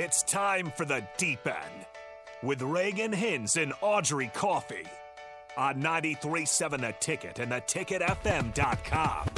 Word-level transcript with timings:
It's 0.00 0.22
time 0.22 0.70
for 0.76 0.84
the 0.84 1.04
deep 1.16 1.44
end 1.44 1.86
with 2.44 2.62
Reagan 2.62 3.12
Hins 3.12 3.56
and 3.56 3.72
Audrey 3.80 4.30
Coffee 4.32 4.86
on 5.56 5.82
93.7 5.82 6.80
The 6.80 6.94
Ticket 7.00 7.40
and 7.40 7.50
theticketfm.com. 7.50 9.28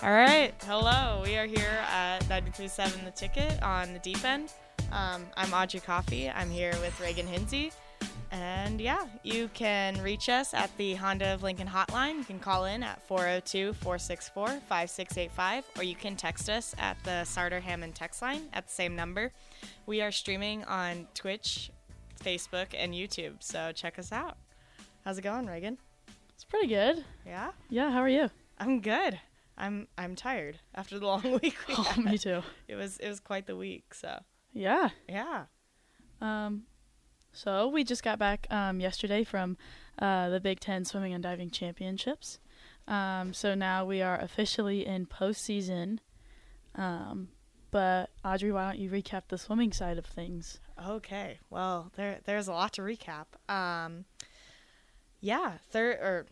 All 0.00 0.12
right, 0.12 0.54
hello. 0.64 1.22
We 1.24 1.36
are 1.38 1.46
here 1.46 1.84
at 1.90 2.20
93.7 2.26 3.04
The 3.04 3.10
Ticket 3.10 3.60
on 3.64 3.92
the 3.92 3.98
deep 3.98 4.24
end. 4.24 4.52
Um, 4.92 5.26
I'm 5.36 5.52
Audrey 5.52 5.80
Coffee. 5.80 6.30
I'm 6.30 6.50
here 6.50 6.72
with 6.80 7.00
Reagan 7.00 7.26
Hinsey. 7.26 7.72
And 8.38 8.82
yeah, 8.82 9.06
you 9.22 9.48
can 9.54 10.00
reach 10.02 10.28
us 10.28 10.52
at 10.52 10.70
the 10.76 10.94
Honda 10.94 11.32
of 11.32 11.42
Lincoln 11.42 11.66
hotline. 11.66 12.18
You 12.18 12.24
can 12.24 12.38
call 12.38 12.66
in 12.66 12.82
at 12.82 13.00
402 13.08 13.72
464 13.72 14.48
5685, 14.68 15.64
or 15.78 15.82
you 15.82 15.94
can 15.94 16.16
text 16.16 16.50
us 16.50 16.74
at 16.78 17.02
the 17.04 17.24
Sartor 17.24 17.60
Hamann 17.60 17.92
text 17.92 18.20
line 18.20 18.42
at 18.52 18.66
the 18.66 18.72
same 18.72 18.94
number. 18.94 19.32
We 19.86 20.02
are 20.02 20.12
streaming 20.12 20.64
on 20.64 21.06
Twitch, 21.14 21.70
Facebook, 22.22 22.66
and 22.76 22.92
YouTube, 22.92 23.36
so 23.40 23.72
check 23.72 23.98
us 23.98 24.12
out. 24.12 24.36
How's 25.04 25.16
it 25.16 25.22
going, 25.22 25.46
Reagan? 25.46 25.78
It's 26.34 26.44
pretty 26.44 26.66
good. 26.66 27.04
Yeah? 27.26 27.52
Yeah, 27.70 27.90
how 27.90 28.00
are 28.02 28.08
you? 28.08 28.28
I'm 28.58 28.80
good. 28.82 29.18
I'm 29.56 29.88
I'm 29.96 30.14
tired 30.14 30.58
after 30.74 30.98
the 30.98 31.06
long 31.06 31.22
week 31.42 31.56
we 31.66 31.74
Oh, 31.78 31.94
me 32.04 32.18
too. 32.18 32.42
It 32.68 32.74
was 32.74 32.98
it 32.98 33.08
was 33.08 33.20
quite 33.20 33.46
the 33.46 33.56
week, 33.56 33.94
so 33.94 34.18
Yeah. 34.52 34.90
yeah. 35.08 35.44
Um, 36.20 36.64
so 37.36 37.68
we 37.68 37.84
just 37.84 38.02
got 38.02 38.18
back 38.18 38.46
um, 38.50 38.80
yesterday 38.80 39.22
from 39.22 39.56
uh, 39.98 40.30
the 40.30 40.40
Big 40.40 40.58
Ten 40.58 40.84
Swimming 40.84 41.12
and 41.12 41.22
Diving 41.22 41.50
Championships. 41.50 42.38
Um, 42.88 43.34
so 43.34 43.54
now 43.54 43.84
we 43.84 44.00
are 44.00 44.18
officially 44.18 44.86
in 44.86 45.06
postseason. 45.06 45.98
Um, 46.74 47.28
but 47.70 48.10
Audrey, 48.24 48.52
why 48.52 48.64
don't 48.64 48.78
you 48.78 48.90
recap 48.90 49.22
the 49.28 49.38
swimming 49.38 49.72
side 49.72 49.98
of 49.98 50.06
things? 50.06 50.60
Okay. 50.86 51.38
Well, 51.50 51.90
there 51.96 52.20
there's 52.24 52.48
a 52.48 52.52
lot 52.52 52.72
to 52.74 52.82
recap. 52.82 53.26
Um 53.52 54.04
yeah, 55.20 55.54
third 55.70 55.96
or 55.96 56.26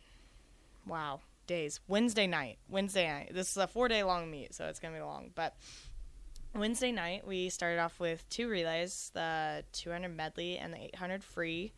wow, 0.86 1.20
days. 1.46 1.80
Wednesday 1.88 2.26
night. 2.26 2.58
Wednesday 2.68 3.08
night. 3.08 3.30
This 3.34 3.50
is 3.50 3.56
a 3.56 3.66
4-day 3.66 4.04
long 4.04 4.30
meet, 4.30 4.54
so 4.54 4.66
it's 4.66 4.78
to 4.78 4.90
be 4.90 5.00
long, 5.00 5.30
but 5.34 5.54
Wednesday 6.54 6.92
night 6.92 7.26
we 7.26 7.48
started 7.48 7.80
off 7.80 7.98
with 7.98 8.28
two 8.28 8.48
relays, 8.48 9.10
the 9.14 9.64
200 9.72 10.08
medley 10.08 10.58
and 10.58 10.72
the 10.72 10.84
800 10.84 11.24
free. 11.24 11.72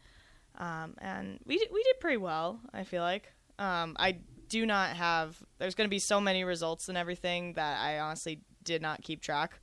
Um, 0.59 0.95
and 0.99 1.39
we 1.47 1.59
did, 1.59 1.69
we 1.73 1.83
did 1.83 2.01
pretty 2.01 2.17
well, 2.17 2.61
I 2.73 2.85
feel 2.85 3.03
like. 3.03 3.33
Um, 3.59 3.97
I 3.99 4.19
do 4.49 4.67
not 4.67 4.91
have 4.97 5.43
there's 5.59 5.75
going 5.75 5.89
to 5.89 5.91
be 5.91 5.99
so 5.99 6.21
many 6.21 6.45
results 6.45 6.89
and 6.89 6.97
everything 6.97 7.55
that 7.55 7.81
I 7.81 7.99
honestly 7.99 8.41
did 8.63 8.83
not 8.83 9.03
keep 9.03 9.21
track 9.21 9.59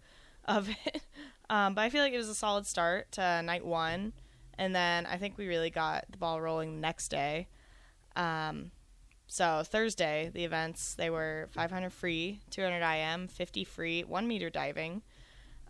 of 0.45 0.69
it. 0.85 1.01
Um, 1.49 1.75
but 1.75 1.81
I 1.81 1.89
feel 1.89 2.01
like 2.01 2.13
it 2.13 2.17
was 2.17 2.29
a 2.29 2.35
solid 2.35 2.65
start 2.65 3.11
to 3.13 3.41
night 3.43 3.65
one, 3.65 4.13
and 4.57 4.75
then 4.75 5.05
I 5.05 5.17
think 5.17 5.37
we 5.37 5.47
really 5.47 5.69
got 5.69 6.05
the 6.09 6.17
ball 6.17 6.41
rolling 6.41 6.75
the 6.75 6.81
next 6.81 7.09
day. 7.09 7.47
Um, 8.15 8.71
so 9.33 9.63
Thursday, 9.65 10.29
the 10.31 10.43
events 10.43 10.93
they 10.93 11.09
were 11.09 11.47
500 11.53 11.91
free, 11.91 12.41
200 12.51 12.83
IM, 12.83 13.27
50 13.27 13.63
free, 13.63 14.03
one 14.03 14.27
meter 14.27 14.51
diving. 14.51 15.01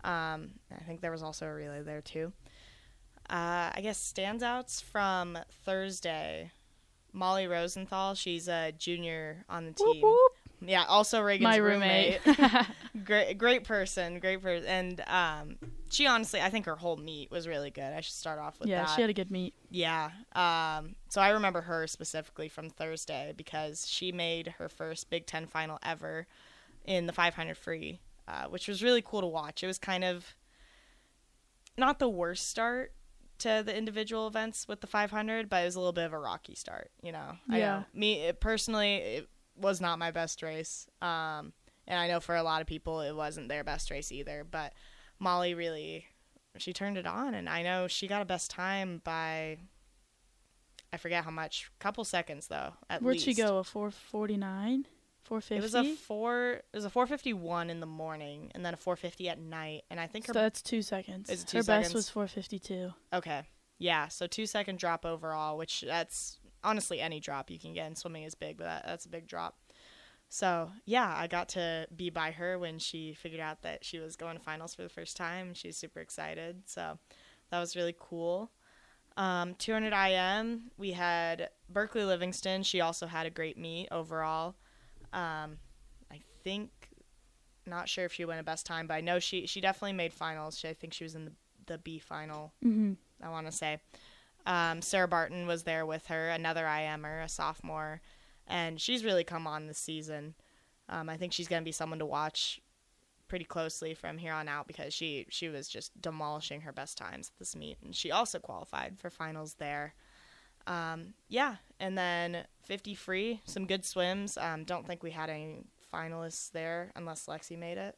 Um, 0.04 0.50
I 0.70 0.82
think 0.86 1.00
there 1.00 1.10
was 1.10 1.22
also 1.22 1.46
a 1.46 1.54
relay 1.54 1.80
there 1.80 2.02
too. 2.02 2.34
Uh, 3.30 3.72
I 3.74 3.80
guess 3.80 3.98
standouts 3.98 4.82
from 4.82 5.38
Thursday. 5.64 6.50
Molly 7.14 7.46
Rosenthal, 7.46 8.14
she's 8.14 8.48
a 8.48 8.72
junior 8.72 9.46
on 9.48 9.64
the 9.64 9.72
team. 9.72 10.02
Whoop, 10.02 10.32
Yeah, 10.60 10.84
also 10.84 11.22
Reagan's 11.22 11.44
My 11.44 11.56
roommate. 11.56 12.20
great, 13.06 13.38
great 13.38 13.64
person, 13.64 14.18
great 14.18 14.42
person, 14.42 14.68
and 14.68 15.00
um, 15.06 15.56
she 15.94 16.06
honestly, 16.06 16.40
I 16.40 16.50
think 16.50 16.66
her 16.66 16.76
whole 16.76 16.96
meet 16.96 17.30
was 17.30 17.46
really 17.46 17.70
good. 17.70 17.92
I 17.92 18.00
should 18.00 18.14
start 18.14 18.38
off 18.38 18.58
with 18.58 18.68
yeah, 18.68 18.84
that. 18.84 18.94
she 18.94 19.00
had 19.00 19.10
a 19.10 19.14
good 19.14 19.30
meet. 19.30 19.54
Yeah. 19.70 20.10
Um, 20.34 20.96
so 21.08 21.20
I 21.20 21.30
remember 21.30 21.62
her 21.62 21.86
specifically 21.86 22.48
from 22.48 22.68
Thursday 22.70 23.32
because 23.36 23.86
she 23.88 24.10
made 24.12 24.54
her 24.58 24.68
first 24.68 25.08
Big 25.10 25.26
Ten 25.26 25.46
final 25.46 25.78
ever 25.82 26.26
in 26.84 27.06
the 27.06 27.12
500 27.12 27.56
free, 27.56 28.00
uh, 28.26 28.46
which 28.46 28.66
was 28.68 28.82
really 28.82 29.02
cool 29.02 29.20
to 29.20 29.26
watch. 29.26 29.62
It 29.62 29.66
was 29.66 29.78
kind 29.78 30.04
of 30.04 30.34
not 31.76 31.98
the 31.98 32.08
worst 32.08 32.48
start 32.48 32.92
to 33.38 33.62
the 33.64 33.76
individual 33.76 34.26
events 34.26 34.68
with 34.68 34.80
the 34.80 34.86
500, 34.86 35.48
but 35.48 35.62
it 35.62 35.64
was 35.64 35.74
a 35.74 35.80
little 35.80 35.92
bit 35.92 36.04
of 36.04 36.12
a 36.12 36.18
rocky 36.18 36.54
start. 36.54 36.90
You 37.02 37.12
know, 37.12 37.36
Yeah. 37.48 37.56
know. 37.58 37.84
me 37.92 38.20
it, 38.22 38.40
personally, 38.40 38.96
it 38.96 39.28
was 39.56 39.80
not 39.80 39.98
my 39.98 40.10
best 40.10 40.42
race, 40.42 40.86
um, 41.02 41.52
and 41.86 41.98
I 42.00 42.08
know 42.08 42.20
for 42.20 42.34
a 42.36 42.42
lot 42.42 42.60
of 42.60 42.66
people 42.66 43.00
it 43.00 43.14
wasn't 43.14 43.48
their 43.48 43.62
best 43.64 43.90
race 43.90 44.10
either. 44.12 44.44
But 44.48 44.72
Molly 45.18 45.54
really 45.54 46.06
she 46.56 46.72
turned 46.72 46.96
it 46.96 47.06
on 47.06 47.34
and 47.34 47.48
i 47.48 47.62
know 47.62 47.88
she 47.88 48.06
got 48.06 48.22
a 48.22 48.24
best 48.24 48.50
time 48.50 49.00
by 49.04 49.58
i 50.92 50.96
forget 50.96 51.24
how 51.24 51.30
much 51.30 51.70
couple 51.78 52.04
seconds 52.04 52.46
though 52.48 52.72
at 52.88 53.02
Where'd 53.02 53.14
least 53.14 53.24
she 53.24 53.34
go? 53.34 53.58
A 53.58 53.64
449? 53.64 54.86
450? 55.24 55.56
it 55.56 55.62
was 55.62 55.74
a 55.74 55.96
four 55.96 56.50
it 56.52 56.64
was 56.74 56.84
a 56.84 56.90
451 56.90 57.70
in 57.70 57.80
the 57.80 57.86
morning 57.86 58.52
and 58.54 58.64
then 58.64 58.74
a 58.74 58.76
450 58.76 59.28
at 59.30 59.38
night 59.38 59.82
and 59.90 59.98
i 59.98 60.06
think 60.06 60.26
her 60.26 60.32
so 60.32 60.40
that's 60.40 60.62
two 60.62 60.82
seconds. 60.82 61.30
Is 61.30 61.44
two 61.44 61.58
her 61.58 61.62
seconds? 61.62 61.86
best 61.88 61.94
was 61.94 62.08
452. 62.10 62.92
okay 63.12 63.42
yeah 63.78 64.08
so 64.08 64.26
two 64.26 64.46
second 64.46 64.78
drop 64.78 65.04
overall 65.04 65.56
which 65.56 65.82
that's 65.86 66.38
honestly 66.62 67.00
any 67.00 67.20
drop 67.20 67.50
you 67.50 67.58
can 67.58 67.72
get 67.72 67.86
in 67.86 67.96
swimming 67.96 68.22
is 68.24 68.34
big 68.34 68.58
but 68.58 68.64
that, 68.64 68.84
that's 68.86 69.06
a 69.06 69.08
big 69.08 69.26
drop 69.26 69.56
so 70.34 70.68
yeah 70.84 71.14
i 71.16 71.28
got 71.28 71.48
to 71.48 71.86
be 71.94 72.10
by 72.10 72.32
her 72.32 72.58
when 72.58 72.76
she 72.76 73.14
figured 73.14 73.40
out 73.40 73.62
that 73.62 73.84
she 73.84 74.00
was 74.00 74.16
going 74.16 74.36
to 74.36 74.42
finals 74.42 74.74
for 74.74 74.82
the 74.82 74.88
first 74.88 75.16
time. 75.16 75.54
She's 75.54 75.76
super 75.76 76.00
excited. 76.00 76.62
So 76.66 76.98
that 77.52 77.60
was 77.60 77.76
really 77.76 77.94
cool. 77.96 78.50
Um, 79.16 79.54
200 79.54 79.92
im 79.92 80.72
we 80.76 80.90
had 80.90 81.50
berkeley 81.68 82.02
livingston. 82.02 82.64
She 82.64 82.80
also 82.80 83.06
had 83.06 83.26
a 83.26 83.30
great 83.30 83.56
meet 83.56 83.86
overall. 83.92 84.56
Um, 85.12 85.58
i 86.10 86.20
think 86.42 86.70
not 87.64 87.88
sure 87.88 88.04
if 88.04 88.12
she 88.12 88.24
went 88.24 88.40
a 88.40 88.42
best 88.42 88.66
time 88.66 88.88
but 88.88 88.94
i 88.94 89.00
know 89.00 89.20
she 89.20 89.46
she 89.46 89.60
definitely 89.60 89.92
made 89.92 90.12
finals. 90.12 90.58
She, 90.58 90.66
i 90.68 90.74
think 90.74 90.94
she 90.94 91.04
was 91.04 91.14
in 91.14 91.26
the, 91.26 91.32
the 91.66 91.78
b 91.78 92.00
final 92.00 92.52
Mm-hmm. 92.64 92.94
I 93.22 93.28
want 93.28 93.46
to 93.46 93.52
say. 93.52 93.78
Um, 94.46 94.82
Sarah 94.82 95.06
Barton 95.06 95.46
was 95.46 95.62
there 95.62 95.86
with 95.86 96.06
her, 96.08 96.28
another 96.30 96.64
IMer, 96.64 97.22
a 97.22 97.28
sophomore, 97.28 98.02
and 98.46 98.80
she's 98.80 99.04
really 99.04 99.24
come 99.24 99.46
on 99.46 99.66
this 99.66 99.78
season. 99.78 100.34
Um, 100.88 101.08
I 101.08 101.16
think 101.16 101.32
she's 101.32 101.48
going 101.48 101.62
to 101.62 101.64
be 101.64 101.72
someone 101.72 101.98
to 101.98 102.06
watch 102.06 102.60
pretty 103.26 103.44
closely 103.44 103.94
from 103.94 104.18
here 104.18 104.32
on 104.34 104.48
out 104.48 104.66
because 104.66 104.92
she 104.92 105.26
she 105.30 105.48
was 105.48 105.66
just 105.68 105.98
demolishing 106.00 106.60
her 106.60 106.72
best 106.72 106.98
times 106.98 107.30
at 107.34 107.38
this 107.38 107.56
meet, 107.56 107.78
and 107.82 107.94
she 107.96 108.10
also 108.10 108.38
qualified 108.38 108.98
for 108.98 109.10
finals 109.10 109.54
there. 109.54 109.94
Um, 110.66 111.14
yeah, 111.28 111.56
and 111.78 111.96
then 111.98 112.44
50 112.62 112.94
free, 112.94 113.40
some 113.44 113.66
good 113.66 113.84
swims. 113.84 114.38
Um, 114.38 114.64
don't 114.64 114.86
think 114.86 115.02
we 115.02 115.10
had 115.10 115.28
any 115.28 115.60
finalists 115.92 116.50
there 116.52 116.90
unless 116.96 117.26
Lexi 117.26 117.58
made 117.58 117.76
it. 117.78 117.96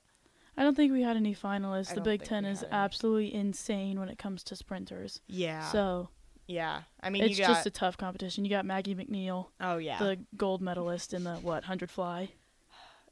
I 0.56 0.62
don't 0.62 0.74
think 0.74 0.90
we 0.92 1.02
had 1.02 1.16
any 1.16 1.34
finalists. 1.34 1.92
I 1.92 1.96
The 1.96 2.00
Big 2.00 2.24
Ten 2.24 2.44
is 2.44 2.62
any. 2.62 2.72
absolutely 2.72 3.34
insane 3.34 4.00
when 4.00 4.08
it 4.08 4.18
comes 4.18 4.42
to 4.44 4.56
sprinters. 4.56 5.20
Yeah. 5.26 5.68
So 5.70 6.08
yeah. 6.46 6.82
I 7.02 7.10
mean, 7.10 7.24
it's 7.24 7.38
you 7.38 7.44
got. 7.44 7.54
just 7.54 7.66
a 7.66 7.70
tough 7.70 7.96
competition. 7.96 8.44
You 8.44 8.50
got 8.50 8.64
Maggie 8.64 8.94
MacNeil, 8.94 9.46
oh 9.60 9.76
yeah. 9.78 9.98
the 9.98 10.18
gold 10.36 10.60
medalist 10.62 11.12
in 11.14 11.24
the 11.24 11.34
what 11.36 11.64
hundred 11.64 11.90
fly. 11.90 12.30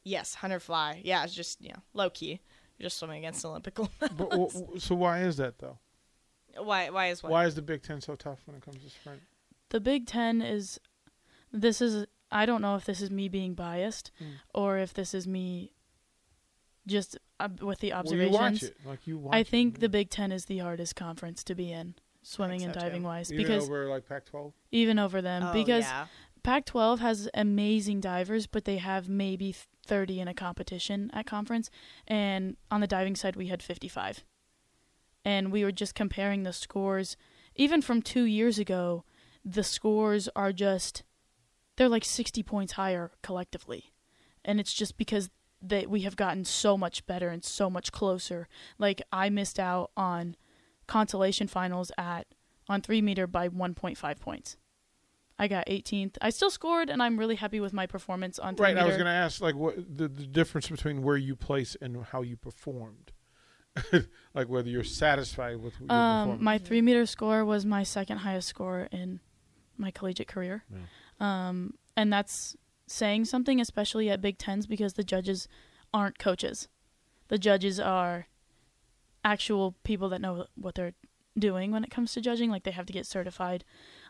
Yes, 0.05 0.35
hunter 0.35 0.61
fly. 0.61 1.01
Yeah, 1.05 1.25
it's 1.25 1.35
just 1.35 1.61
you 1.63 1.71
know 1.71 1.83
low 1.95 2.11
key. 2.11 2.41
You're 2.79 2.87
just 2.87 2.99
swimming 2.99 3.19
against 3.19 3.45
an 3.45 3.51
Olympic 3.51 3.75
gold 3.75 3.91
But, 4.01 4.13
medalist. 4.19 4.55
w- 4.55 4.65
w- 4.67 4.81
so 4.81 4.95
why 4.95 5.21
is 5.21 5.37
that 5.39 5.59
though? 5.59 5.79
Why? 6.59 6.91
Why 6.91 7.07
is 7.09 7.23
what? 7.23 7.33
Why 7.33 7.47
is 7.47 7.55
the 7.55 7.63
Big 7.63 7.83
Ten 7.83 8.01
so 8.01 8.15
tough 8.15 8.41
when 8.47 8.57
it 8.57 8.63
comes 8.63 8.83
to 8.83 8.91
sprint? 8.91 9.21
The 9.71 9.81
Big 9.81 10.07
Ten 10.07 10.43
is. 10.43 10.79
This 11.53 11.81
is. 11.81 12.07
I 12.31 12.47
don't 12.47 12.63
know 12.63 12.75
if 12.77 12.85
this 12.85 13.01
is 13.01 13.11
me 13.11 13.29
being 13.29 13.55
biased, 13.55 14.11
Mm. 14.23 14.27
or 14.55 14.79
if 14.79 14.93
this 14.95 15.15
is 15.15 15.27
me. 15.27 15.73
Just 16.87 17.17
uh, 17.41 17.49
with 17.63 17.81
the 17.81 17.91
Well, 17.91 18.01
observations. 18.01 18.33
you 18.35 18.39
watch 18.39 18.63
it 18.63 18.77
like 18.85 19.07
you 19.07 19.17
watch 19.19 19.35
I 19.35 19.39
it, 19.39 19.49
think 19.49 19.75
yeah. 19.77 19.81
the 19.81 19.89
Big 19.89 20.11
Ten 20.11 20.31
is 20.33 20.45
the 20.45 20.59
hardest 20.59 20.97
conference 20.97 21.43
to 21.45 21.55
be 21.55 21.73
in, 21.73 21.95
swimming 22.25 22.63
and 22.63 22.75
so, 22.75 22.81
too. 22.81 22.87
diving 22.87 23.03
wise, 23.03 23.33
even 23.33 23.45
because 23.45 23.65
over 23.65 23.89
like 23.89 24.09
Pac-12. 24.09 24.53
even 24.73 24.99
over 24.99 25.23
them, 25.23 25.45
oh, 25.45 25.53
because 25.53 25.85
yeah. 25.85 26.07
Pac-12 26.43 26.99
has 26.99 27.29
amazing 27.35 28.01
divers, 28.01 28.47
but 28.47 28.65
they 28.65 28.79
have 28.79 29.09
maybe 29.09 29.55
30 29.87 30.21
in 30.21 30.29
a 30.29 30.35
competition 30.35 31.11
at 31.15 31.27
conference, 31.27 31.71
and 32.09 32.57
on 32.71 32.81
the 32.81 32.87
diving 32.87 33.15
side 33.15 33.37
we 33.37 33.47
had 33.47 33.63
55. 33.63 34.25
And 35.25 35.53
we 35.53 35.65
were 35.65 35.73
just 35.73 35.95
comparing 35.95 36.43
the 36.43 36.53
scores, 36.53 37.17
even 37.55 37.81
from 37.81 38.03
two 38.03 38.25
years 38.25 38.59
ago. 38.59 39.05
The 39.47 39.63
scores 39.63 40.29
are 40.35 40.53
just, 40.53 41.03
they're 41.77 41.89
like 41.89 42.05
60 42.05 42.43
points 42.43 42.73
higher 42.73 43.11
collectively, 43.23 43.93
and 44.45 44.59
it's 44.59 44.73
just 44.73 44.97
because 44.97 45.31
that 45.61 45.89
we 45.89 46.03
have 46.03 46.17
gotten 46.17 46.45
so 46.45 46.77
much 46.77 47.07
better 47.07 47.29
and 47.29 47.43
so 47.43 47.71
much 47.71 47.91
closer. 47.91 48.49
Like 48.79 49.03
I 49.13 49.31
missed 49.31 49.59
out 49.59 49.91
on 49.97 50.37
consolation 50.87 51.49
finals 51.49 51.91
at 51.99 52.27
on 52.69 52.81
three 52.81 53.03
meter 53.03 53.27
by 53.27 53.49
1.5 53.49 54.21
points. 54.21 54.57
I 55.39 55.49
got 55.49 55.67
18th. 55.67 56.17
I 56.23 56.31
still 56.31 56.51
scored, 56.51 56.89
and 56.89 57.03
I'm 57.03 57.19
really 57.19 57.35
happy 57.35 57.59
with 57.59 57.73
my 57.73 57.87
performance 57.87 58.39
on 58.39 58.55
three 58.55 58.67
Right. 58.67 58.79
I 58.79 58.85
was 58.85 58.95
going 58.95 59.07
to 59.07 59.11
ask, 59.13 59.41
like, 59.41 59.57
what 59.57 59.75
the, 59.77 60.07
the 60.07 60.27
difference 60.27 60.69
between 60.69 61.03
where 61.03 61.17
you 61.17 61.35
place 61.35 61.77
and 61.81 62.05
how 62.05 62.23
you 62.23 62.37
performed, 62.37 63.11
like 64.35 64.49
whether 64.49 64.69
you're 64.69 64.85
satisfied 64.85 65.57
with 65.57 65.75
your 65.81 65.91
Um, 65.91 66.43
my 66.43 66.59
three 66.59 66.81
meter 66.81 67.05
score 67.05 67.45
was 67.45 67.67
my 67.67 67.83
second 67.83 68.19
highest 68.19 68.49
score 68.49 68.89
in 68.93 69.19
my 69.77 69.91
collegiate 69.91 70.29
career. 70.29 70.65
Um, 71.19 71.75
and 71.97 72.13
that's 72.13 72.57
saying 72.87 73.25
something, 73.25 73.61
especially 73.61 74.11
at 74.11 74.21
Big 74.21 74.39
Tens, 74.39 74.67
because 74.67 74.93
the 74.93 75.05
judges 75.05 75.49
aren't 75.93 76.19
coaches. 76.19 76.69
The 77.29 77.39
judges 77.39 77.81
are 77.81 78.27
actual 79.25 79.75
people 79.83 80.09
that 80.11 80.21
know 80.21 80.47
what 80.55 80.75
they're 80.75 80.95
doing 81.37 81.73
when 81.73 81.83
it 81.83 81.91
comes 81.91 82.13
to 82.13 82.21
judging. 82.21 82.51
Like 82.51 82.63
they 82.63 82.71
have 82.71 82.87
to 82.87 82.93
get 82.93 83.07
certified. 83.07 83.65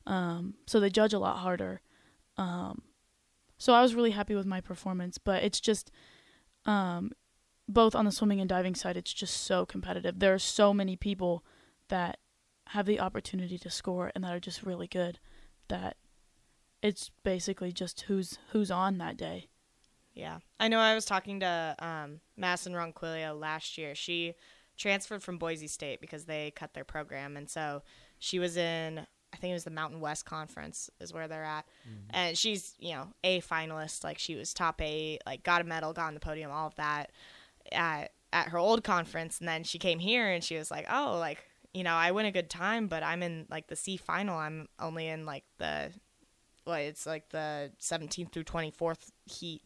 Um, 0.07 0.55
so 0.67 0.81
they 0.81 0.91
judge 0.91 1.15
a 1.15 1.19
lot 1.19 1.39
harder. 1.39 1.81
Um, 2.37 2.83
so 3.57 3.73
I 3.73 3.81
was 3.81 3.95
really 3.95 4.11
happy 4.11 4.35
with 4.35 4.47
my 4.47 4.61
performance, 4.61 5.17
but 5.17 5.43
it's 5.43 5.61
just, 5.61 5.91
um, 6.67 7.13
both 7.67 7.95
on 7.95 8.05
the 8.05 8.13
swimming 8.13 8.41
and 8.41 8.49
diving 8.49 8.75
side, 8.75 8.97
it's 8.97 9.15
just 9.15 9.45
so 9.45 9.65
competitive. 9.65 10.19
There 10.19 10.35
are 10.35 10.39
so 10.39 10.75
many 10.75 10.97
people 10.97 11.45
that 11.89 12.19
have 12.69 12.87
the 12.87 13.01
opportunity 13.01 13.57
to 13.59 13.71
score 13.71 14.11
and 14.15 14.25
that 14.25 14.35
are 14.35 14.41
just 14.41 14.63
really 14.63 14.87
good 14.87 15.19
that 15.69 15.97
it's 16.83 17.11
basically 17.23 17.73
just 17.73 18.03
who's 18.03 18.39
who's 18.53 18.71
on 18.71 18.99
that 18.99 19.17
day. 19.17 19.49
Yeah. 20.13 20.39
I 20.61 20.69
know 20.69 20.79
I 20.79 20.95
was 20.95 21.07
talking 21.07 21.41
to 21.41 21.75
um, 21.79 22.21
Madison 22.37 22.75
Ronquillo 22.75 23.39
last 23.39 23.79
year. 23.79 23.95
She 23.95 24.35
transferred 24.77 25.23
from 25.23 25.39
Boise 25.39 25.67
State 25.67 26.01
because 26.01 26.25
they 26.25 26.53
cut 26.53 26.75
their 26.75 26.85
program. 26.85 27.37
And 27.37 27.49
so 27.49 27.83
she 28.19 28.39
was 28.39 28.57
in, 28.57 28.99
I 29.33 29.37
think 29.37 29.51
it 29.51 29.55
was 29.55 29.65
the 29.65 29.71
Mountain 29.71 30.01
West 30.01 30.25
Conference, 30.25 30.91
is 31.01 31.13
where 31.13 31.29
they're 31.29 31.45
at. 31.45 31.67
Mm-hmm. 31.89 32.11
And 32.11 32.39
she's, 32.39 32.75
you 32.79 32.95
know, 32.95 33.09
a 33.23 33.41
finalist. 33.41 34.05
Like 34.05 34.19
she 34.19 34.35
was 34.35 34.55
top 34.55 34.81
eight, 34.81 35.21
like 35.27 35.43
got 35.43 35.61
a 35.61 35.65
medal, 35.65 35.93
got 35.93 36.09
on 36.09 36.15
the 36.15 36.21
podium, 36.21 36.51
all 36.51 36.67
of 36.67 36.75
that 36.77 37.13
at, 37.73 38.13
at 38.33 38.49
her 38.49 38.59
old 38.59 38.85
conference. 38.85 39.39
And 39.39 39.49
then 39.49 39.65
she 39.65 39.79
came 39.79 39.99
here 39.99 40.29
and 40.29 40.43
she 40.43 40.57
was 40.57 40.71
like, 40.71 40.87
oh, 40.91 41.17
like, 41.19 41.45
you 41.73 41.83
know, 41.83 41.95
I 41.95 42.13
win 42.13 42.27
a 42.27 42.33
good 42.33 42.51
time, 42.51 42.87
but 42.87 43.03
I'm 43.03 43.23
in 43.23 43.47
like 43.51 43.67
the 43.67 43.77
C 43.77 43.97
final. 43.97 44.37
I'm 44.37 44.69
only 44.79 45.09
in 45.09 45.27
like 45.27 45.45
the, 45.59 45.91
well, 46.67 46.77
it's 46.77 47.07
like 47.07 47.31
the 47.31 47.73
17th 47.81 48.33
through 48.33 48.45
24th 48.45 49.11
heat 49.27 49.63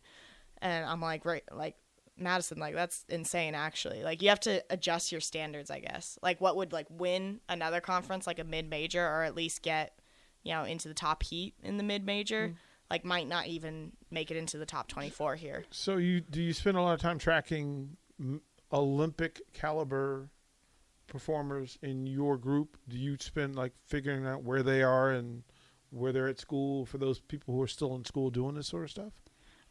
and 0.60 0.84
I'm 0.84 1.00
like, 1.00 1.24
right, 1.24 1.44
like 1.52 1.76
Madison, 2.18 2.58
like 2.58 2.74
that's 2.74 3.04
insane. 3.08 3.54
Actually, 3.54 4.02
like 4.02 4.22
you 4.22 4.28
have 4.28 4.40
to 4.40 4.62
adjust 4.70 5.12
your 5.12 5.20
standards, 5.20 5.70
I 5.70 5.80
guess. 5.80 6.18
Like, 6.22 6.40
what 6.40 6.56
would 6.56 6.72
like 6.72 6.86
win 6.90 7.40
another 7.48 7.80
conference, 7.80 8.26
like 8.26 8.38
a 8.38 8.44
mid 8.44 8.68
major, 8.68 9.04
or 9.04 9.22
at 9.22 9.34
least 9.34 9.62
get, 9.62 9.98
you 10.42 10.52
know, 10.52 10.64
into 10.64 10.88
the 10.88 10.94
top 10.94 11.22
heat 11.22 11.54
in 11.62 11.76
the 11.76 11.84
mid 11.84 12.04
major, 12.04 12.48
mm. 12.48 12.54
like 12.90 13.04
might 13.04 13.28
not 13.28 13.46
even 13.46 13.92
make 14.10 14.30
it 14.30 14.36
into 14.36 14.58
the 14.58 14.66
top 14.66 14.88
24 14.88 15.36
here. 15.36 15.64
So 15.70 15.96
you 15.96 16.20
do 16.20 16.42
you 16.42 16.52
spend 16.52 16.76
a 16.76 16.82
lot 16.82 16.94
of 16.94 17.00
time 17.00 17.18
tracking 17.18 17.96
Olympic 18.72 19.40
caliber 19.52 20.28
performers 21.06 21.78
in 21.82 22.06
your 22.06 22.36
group? 22.36 22.76
Do 22.88 22.96
you 22.96 23.16
spend 23.18 23.56
like 23.56 23.72
figuring 23.86 24.26
out 24.26 24.42
where 24.42 24.62
they 24.62 24.82
are 24.82 25.10
and 25.10 25.42
where 25.90 26.12
they're 26.12 26.28
at 26.28 26.38
school 26.38 26.84
for 26.84 26.98
those 26.98 27.18
people 27.18 27.54
who 27.54 27.62
are 27.62 27.68
still 27.68 27.94
in 27.96 28.04
school 28.04 28.30
doing 28.30 28.54
this 28.54 28.68
sort 28.68 28.84
of 28.84 28.90
stuff? 28.90 29.12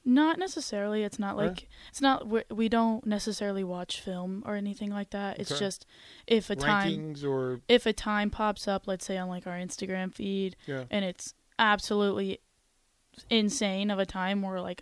Not 0.09 0.39
necessarily. 0.39 1.03
It's 1.03 1.19
not 1.19 1.35
Right. 1.35 1.47
like 1.49 1.67
it's 1.89 1.99
not 1.99 2.27
we 2.27 2.41
we 2.49 2.69
don't 2.69 3.05
necessarily 3.05 3.63
watch 3.65 3.99
film 3.99 4.41
or 4.45 4.55
anything 4.55 4.89
like 4.89 5.09
that. 5.09 5.37
It's 5.37 5.51
Okay. 5.51 5.59
just 5.59 5.85
if 6.25 6.49
a 6.49 6.55
time 6.55 7.13
or 7.25 7.59
if 7.67 7.85
a 7.85 7.91
time 7.91 8.29
pops 8.29 8.69
up, 8.69 8.87
let's 8.87 9.05
say 9.05 9.17
on 9.17 9.27
like 9.27 9.45
our 9.45 9.57
Instagram 9.57 10.13
feed, 10.13 10.55
yeah, 10.65 10.85
and 10.89 11.03
it's 11.03 11.33
absolutely 11.59 12.39
insane 13.29 13.91
of 13.91 13.99
a 13.99 14.05
time, 14.05 14.41
we're 14.41 14.61
like, 14.61 14.81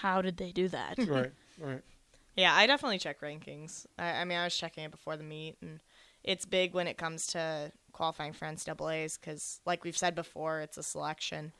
how 0.00 0.22
did 0.22 0.36
they 0.36 0.52
do 0.52 0.68
that? 0.68 0.94
right, 0.98 1.32
right. 1.58 1.82
Yeah, 2.34 2.54
I 2.54 2.66
definitely 2.66 2.98
check 2.98 3.20
rankings. 3.20 3.84
I, 3.98 4.20
I 4.20 4.24
mean, 4.24 4.38
I 4.38 4.44
was 4.44 4.56
checking 4.56 4.84
it 4.84 4.90
before 4.90 5.18
the 5.18 5.22
meet, 5.22 5.56
and 5.60 5.80
it's 6.24 6.46
big 6.46 6.72
when 6.72 6.86
it 6.86 6.96
comes 6.96 7.26
to 7.28 7.70
qualifying 7.92 8.32
for 8.32 8.46
NCAA's 8.46 9.18
because, 9.18 9.60
like 9.66 9.84
we've 9.84 9.98
said 9.98 10.14
before, 10.14 10.60
it's 10.60 10.78
a 10.78 10.82
selection. 10.82 11.52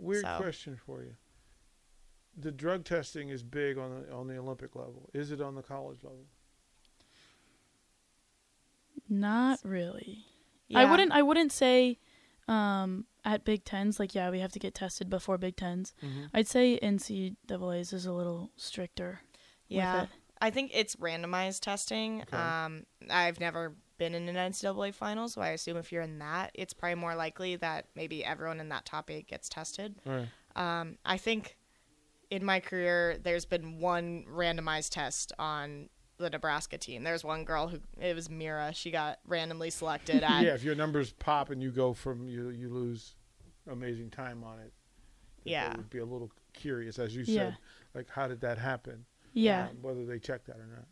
Weird 0.00 0.24
So- 0.24 0.36
question 0.38 0.80
for 0.84 1.02
you. 1.02 1.14
The 2.40 2.52
drug 2.52 2.84
testing 2.84 3.30
is 3.30 3.42
big 3.42 3.78
on 3.78 3.90
the 4.06 4.12
on 4.14 4.26
the 4.28 4.38
Olympic 4.38 4.76
level. 4.76 5.10
Is 5.12 5.32
it 5.32 5.40
on 5.40 5.54
the 5.56 5.62
college 5.62 6.04
level? 6.04 6.26
Not 9.08 9.60
really. 9.64 10.24
I 10.74 10.84
wouldn't. 10.84 11.12
I 11.12 11.22
wouldn't 11.22 11.50
say 11.52 11.98
um, 12.46 13.06
at 13.24 13.44
Big 13.44 13.64
Tens 13.64 13.98
like 13.98 14.14
yeah 14.14 14.30
we 14.30 14.40
have 14.40 14.52
to 14.52 14.58
get 14.58 14.74
tested 14.74 15.10
before 15.10 15.36
Big 15.38 15.56
10s 15.56 15.92
Mm-hmm. 16.02 16.24
I'd 16.34 16.46
say 16.46 16.78
NCAA's 16.82 17.92
is 17.92 18.06
a 18.06 18.12
little 18.12 18.50
stricter. 18.56 19.20
with 19.68 19.76
Yeah, 19.78 20.02
it. 20.04 20.08
I 20.40 20.50
think 20.50 20.70
it's 20.74 20.96
randomized 20.96 21.60
testing. 21.60 22.22
Okay. 22.22 22.36
Um, 22.36 22.84
I've 23.10 23.40
never 23.40 23.74
been 23.98 24.14
in 24.14 24.28
an 24.28 24.52
NCAA 24.52 24.94
final, 24.94 25.28
so 25.28 25.40
I 25.40 25.48
assume 25.50 25.76
if 25.76 25.90
you're 25.90 26.02
in 26.02 26.20
that, 26.20 26.52
it's 26.54 26.72
probably 26.72 26.94
more 26.94 27.14
likely 27.16 27.56
that 27.56 27.86
maybe 27.96 28.24
everyone 28.24 28.60
in 28.60 28.68
that 28.68 28.84
top 28.86 29.10
eight 29.10 29.26
gets 29.26 29.48
tested. 29.48 29.96
Right. 30.06 30.28
Um, 30.54 30.96
I 31.04 31.16
think 31.18 31.57
in 32.30 32.44
my 32.44 32.60
career, 32.60 33.16
there's 33.22 33.44
been 33.44 33.78
one 33.80 34.24
randomized 34.30 34.90
test 34.90 35.32
on 35.38 35.88
the 36.18 36.28
Nebraska 36.30 36.76
team. 36.78 37.04
There's 37.04 37.24
one 37.24 37.44
girl 37.44 37.68
who 37.68 37.78
it 38.00 38.14
was 38.14 38.28
Mira. 38.28 38.72
She 38.74 38.90
got 38.90 39.18
randomly 39.26 39.70
selected 39.70 40.22
at 40.22 40.42
yeah, 40.44 40.54
if 40.54 40.64
your 40.64 40.74
numbers 40.74 41.12
pop 41.12 41.50
and 41.50 41.62
you 41.62 41.70
go 41.70 41.92
from 41.92 42.28
you 42.28 42.50
you 42.50 42.68
lose 42.68 43.14
amazing 43.70 44.10
time 44.10 44.42
on 44.44 44.58
it. 44.58 44.72
Yeah. 45.44 45.70
I 45.72 45.76
would 45.76 45.90
be 45.90 45.98
a 45.98 46.04
little 46.04 46.30
curious, 46.52 46.98
as 46.98 47.14
you 47.14 47.22
Yeah. 47.26 47.50
said, 47.50 47.56
like 47.94 48.08
how 48.10 48.26
did 48.28 48.40
that 48.40 48.58
happen? 48.58 49.04
Yeah. 49.32 49.68
Um, 49.70 49.76
whether 49.82 50.04
they 50.04 50.18
checked 50.18 50.46
that 50.48 50.56
or 50.56 50.66
not. 50.66 50.86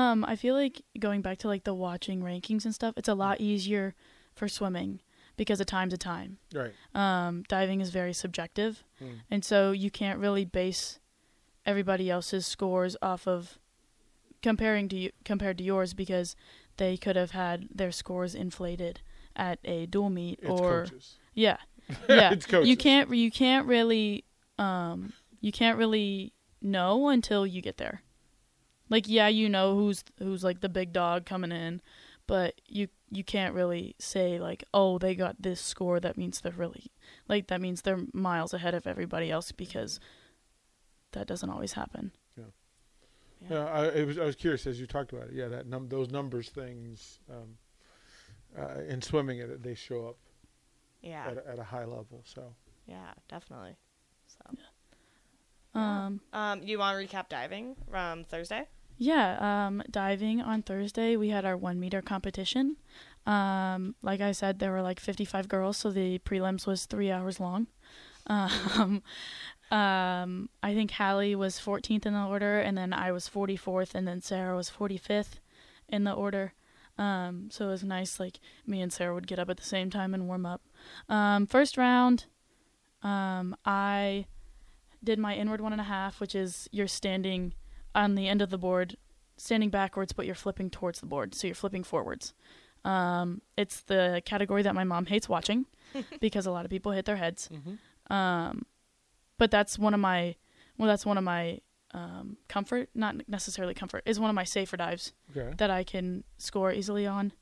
Um, 0.00 0.24
I 0.24 0.36
feel 0.36 0.54
like 0.54 0.82
going 0.98 1.22
back 1.22 1.38
to 1.38 1.48
like 1.48 1.64
the 1.64 1.74
watching 1.74 2.20
rankings 2.22 2.64
and 2.64 2.74
stuff, 2.74 2.94
it's 2.96 3.08
a 3.08 3.14
lot 3.14 3.40
easier 3.40 3.94
for 4.34 4.46
swimming 4.48 5.00
because 5.38 5.58
of 5.60 5.66
time 5.66 5.88
to 5.88 5.96
time. 5.96 6.36
Right. 6.52 6.72
Um, 6.94 7.44
diving 7.48 7.80
is 7.80 7.88
very 7.90 8.12
subjective, 8.12 8.84
Hmm. 8.98 9.20
and 9.30 9.42
so 9.44 9.72
you 9.72 9.90
can't 9.90 10.18
really 10.18 10.44
base 10.44 10.98
everybody 11.64 12.10
else's 12.10 12.46
scores 12.46 12.96
off 13.00 13.26
of 13.26 13.58
comparing 14.42 14.88
to 14.90 14.96
you, 14.96 15.10
compared 15.24 15.58
to 15.58 15.64
yours 15.64 15.94
because 15.94 16.36
they 16.76 16.96
could 16.96 17.16
have 17.16 17.30
had 17.32 17.68
their 17.74 17.90
scores 17.92 18.34
inflated 18.34 19.00
at 19.34 19.58
a 19.64 19.86
dual 19.86 20.10
meet 20.10 20.38
It's 20.42 20.50
or 20.50 20.82
coaches. 20.84 21.16
yeah, 21.34 21.56
yeah. 22.08 22.32
It's 22.32 22.46
coaches. 22.46 22.68
You 22.68 22.76
can't 22.76 23.10
you 23.14 23.30
can't 23.30 23.66
really 23.66 24.24
um 24.58 25.12
you 25.40 25.52
can't 25.52 25.78
really 25.78 26.32
know 26.60 27.08
until 27.08 27.46
you 27.46 27.62
get 27.62 27.76
there. 27.78 28.02
Like 28.90 29.04
yeah, 29.08 29.28
you 29.28 29.48
know 29.48 29.74
who's 29.76 30.02
who's 30.18 30.42
like 30.44 30.60
the 30.60 30.68
big 30.68 30.92
dog 30.92 31.26
coming 31.26 31.52
in, 31.52 31.80
but 32.28 32.60
you 32.66 32.86
you 33.10 33.24
can't 33.24 33.54
really 33.54 33.96
say 33.98 34.38
like, 34.38 34.62
"Oh, 34.72 34.98
they 34.98 35.16
got 35.16 35.42
this 35.42 35.60
score 35.60 35.98
that 35.98 36.16
means 36.16 36.40
they're 36.40 36.52
really 36.52 36.92
like 37.26 37.48
that 37.48 37.60
means 37.60 37.82
they're 37.82 38.04
miles 38.12 38.54
ahead 38.54 38.74
of 38.74 38.86
everybody 38.86 39.32
else 39.32 39.50
because 39.50 39.98
that 41.12 41.26
doesn't 41.26 41.50
always 41.50 41.72
happen." 41.72 42.12
Yeah, 42.36 42.44
yeah. 43.50 43.64
I, 43.64 43.86
it 43.86 44.06
was, 44.06 44.18
I 44.18 44.24
was 44.24 44.36
curious 44.36 44.66
as 44.66 44.78
you 44.78 44.86
talked 44.86 45.12
about 45.12 45.28
it. 45.28 45.34
Yeah, 45.34 45.48
that 45.48 45.66
num- 45.66 45.88
those 45.88 46.10
numbers 46.10 46.50
things 46.50 47.18
um, 47.28 47.56
uh, 48.56 48.82
in 48.82 49.02
swimming, 49.02 49.38
it 49.38 49.62
they 49.62 49.74
show 49.74 50.06
up 50.08 50.16
yeah, 51.00 51.28
at, 51.28 51.38
a, 51.38 51.48
at 51.48 51.58
a 51.58 51.64
high 51.64 51.86
level. 51.86 52.22
So 52.24 52.54
yeah, 52.86 53.14
definitely. 53.28 53.76
So, 54.26 55.80
Um 55.80 56.20
um, 56.34 56.62
you 56.62 56.78
want 56.78 56.98
to 56.98 57.16
recap 57.16 57.30
diving 57.30 57.74
from 57.90 58.24
Thursday? 58.24 58.68
Yeah, 58.98 59.66
um, 59.66 59.82
diving 59.88 60.40
on 60.40 60.62
Thursday, 60.62 61.16
we 61.16 61.28
had 61.28 61.44
our 61.44 61.56
one 61.56 61.78
meter 61.78 62.02
competition. 62.02 62.76
Um, 63.26 63.94
like 64.02 64.20
I 64.20 64.32
said, 64.32 64.58
there 64.58 64.72
were 64.72 64.82
like 64.82 64.98
55 64.98 65.48
girls, 65.48 65.76
so 65.76 65.90
the 65.90 66.18
prelims 66.20 66.66
was 66.66 66.86
three 66.86 67.10
hours 67.10 67.40
long. 67.40 67.68
Um, 68.30 69.02
um, 69.70 70.50
I 70.62 70.74
think 70.74 70.90
Hallie 70.90 71.34
was 71.34 71.58
14th 71.58 72.04
in 72.04 72.12
the 72.12 72.24
order, 72.24 72.58
and 72.58 72.76
then 72.76 72.92
I 72.92 73.10
was 73.10 73.26
44th, 73.26 73.94
and 73.94 74.06
then 74.06 74.20
Sarah 74.20 74.54
was 74.54 74.70
45th 74.70 75.40
in 75.88 76.04
the 76.04 76.12
order. 76.12 76.52
Um, 76.98 77.48
so 77.50 77.68
it 77.68 77.70
was 77.70 77.84
nice, 77.84 78.20
like 78.20 78.38
me 78.66 78.82
and 78.82 78.92
Sarah 78.92 79.14
would 79.14 79.26
get 79.26 79.38
up 79.38 79.48
at 79.48 79.56
the 79.56 79.62
same 79.62 79.88
time 79.88 80.12
and 80.12 80.26
warm 80.26 80.44
up. 80.44 80.60
Um, 81.08 81.46
first 81.46 81.78
round, 81.78 82.26
um, 83.02 83.56
I 83.64 84.26
did 85.02 85.18
my 85.18 85.34
inward 85.34 85.62
one 85.62 85.72
and 85.72 85.80
a 85.80 85.84
half, 85.84 86.20
which 86.20 86.34
is 86.34 86.68
you're 86.70 86.86
standing 86.86 87.54
on 87.98 88.14
the 88.14 88.28
end 88.28 88.40
of 88.40 88.50
the 88.50 88.58
board, 88.58 88.96
standing 89.36 89.70
backwards, 89.70 90.12
but 90.12 90.24
you're 90.24 90.34
flipping 90.34 90.70
towards 90.70 91.00
the 91.00 91.06
board, 91.06 91.34
so 91.34 91.46
you're 91.46 91.54
flipping 91.54 91.84
forwards. 91.84 92.32
Um, 92.84 93.42
it's 93.56 93.80
the 93.80 94.22
category 94.24 94.62
that 94.62 94.74
my 94.74 94.84
mom 94.84 95.06
hates 95.06 95.28
watching 95.28 95.66
because 96.20 96.46
a 96.46 96.50
lot 96.50 96.64
of 96.64 96.70
people 96.70 96.92
hit 96.92 97.04
their 97.04 97.16
heads. 97.16 97.50
Um, 98.08 98.64
but 99.36 99.50
that's 99.50 99.78
one 99.78 99.94
of 99.94 100.00
my, 100.00 100.36
well, 100.78 100.88
that's 100.88 101.04
one 101.04 101.18
of 101.18 101.24
my 101.24 101.60
um, 101.92 102.36
comfort, 102.48 102.88
not 102.94 103.28
necessarily 103.28 103.74
comfort, 103.74 104.02
is 104.06 104.20
one 104.20 104.30
of 104.30 104.36
my 104.36 104.44
safer 104.44 104.76
dives 104.76 105.12
okay, 105.36 105.54
that 105.58 105.70
I 105.70 105.82
can 105.84 106.24
score 106.38 106.72
easily 106.72 107.06
on. 107.06 107.32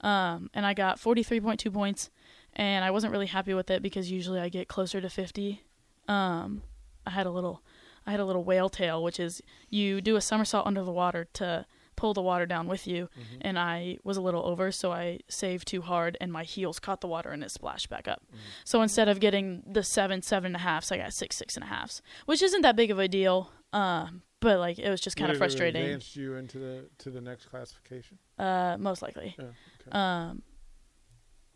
Um, 0.00 0.50
and 0.54 0.66
I 0.66 0.74
got 0.74 1.00
43.2 1.00 1.72
points, 1.72 2.10
and 2.54 2.84
I 2.84 2.90
wasn't 2.90 3.12
really 3.12 3.26
happy 3.26 3.54
with 3.54 3.70
it 3.70 3.82
because 3.82 4.10
usually 4.10 4.40
I 4.40 4.48
get 4.48 4.66
closer 4.66 5.00
to 5.00 5.08
50. 5.08 5.62
Um, 6.08 6.62
I 7.06 7.10
had 7.10 7.26
a 7.26 7.30
little, 7.30 7.62
I 8.10 8.12
had 8.12 8.20
a 8.20 8.24
little 8.24 8.44
whale 8.44 8.68
tail, 8.68 9.02
which 9.02 9.20
is 9.20 9.40
you 9.68 10.00
do 10.00 10.16
a 10.16 10.20
somersault 10.20 10.66
under 10.66 10.82
the 10.82 10.90
water 10.92 11.28
to 11.34 11.64
pull 11.96 12.12
the 12.14 12.22
water 12.22 12.46
down 12.46 12.66
with 12.66 12.86
you, 12.86 13.08
Mm-hmm. 13.12 13.38
and 13.42 13.58
I 13.58 13.98
was 14.02 14.16
a 14.16 14.20
little 14.22 14.44
over, 14.46 14.72
so 14.72 14.90
I 14.90 15.20
saved 15.28 15.68
too 15.68 15.82
hard, 15.82 16.16
and 16.20 16.32
my 16.32 16.44
heels 16.44 16.78
caught 16.80 17.00
the 17.02 17.08
water 17.08 17.30
and 17.30 17.44
it 17.44 17.50
splashed 17.50 17.88
back 17.90 18.08
up. 18.08 18.22
Mm. 18.32 18.38
So 18.64 18.80
instead 18.82 19.08
of 19.08 19.20
getting 19.20 19.62
the 19.66 19.82
seven, 19.82 20.22
seven 20.22 20.46
and 20.46 20.56
a 20.56 20.60
halfs, 20.60 20.90
I 20.90 20.96
got 20.96 21.12
six, 21.12 21.36
six 21.36 21.56
and 21.56 21.64
a 21.64 21.68
halfs, 21.68 22.00
which 22.26 22.42
isn't 22.42 22.62
that 22.62 22.74
big 22.74 22.90
of 22.90 22.98
a 22.98 23.06
deal. 23.06 23.50
Um, 23.72 24.22
but 24.40 24.58
like 24.58 24.78
it 24.78 24.88
was 24.90 25.00
just 25.02 25.16
kind 25.18 25.30
of 25.30 25.36
frustrating. 25.38 25.82
Advanced 25.84 26.16
you 26.16 26.34
into 26.36 26.58
the 26.58 26.88
to 26.98 27.10
the 27.10 27.20
next 27.20 27.46
classification. 27.46 28.18
Uh, 28.38 28.76
most 28.78 29.02
likely. 29.02 29.36
Yeah. 29.38 29.44
Okay. 29.86 29.90
Um, 29.92 30.42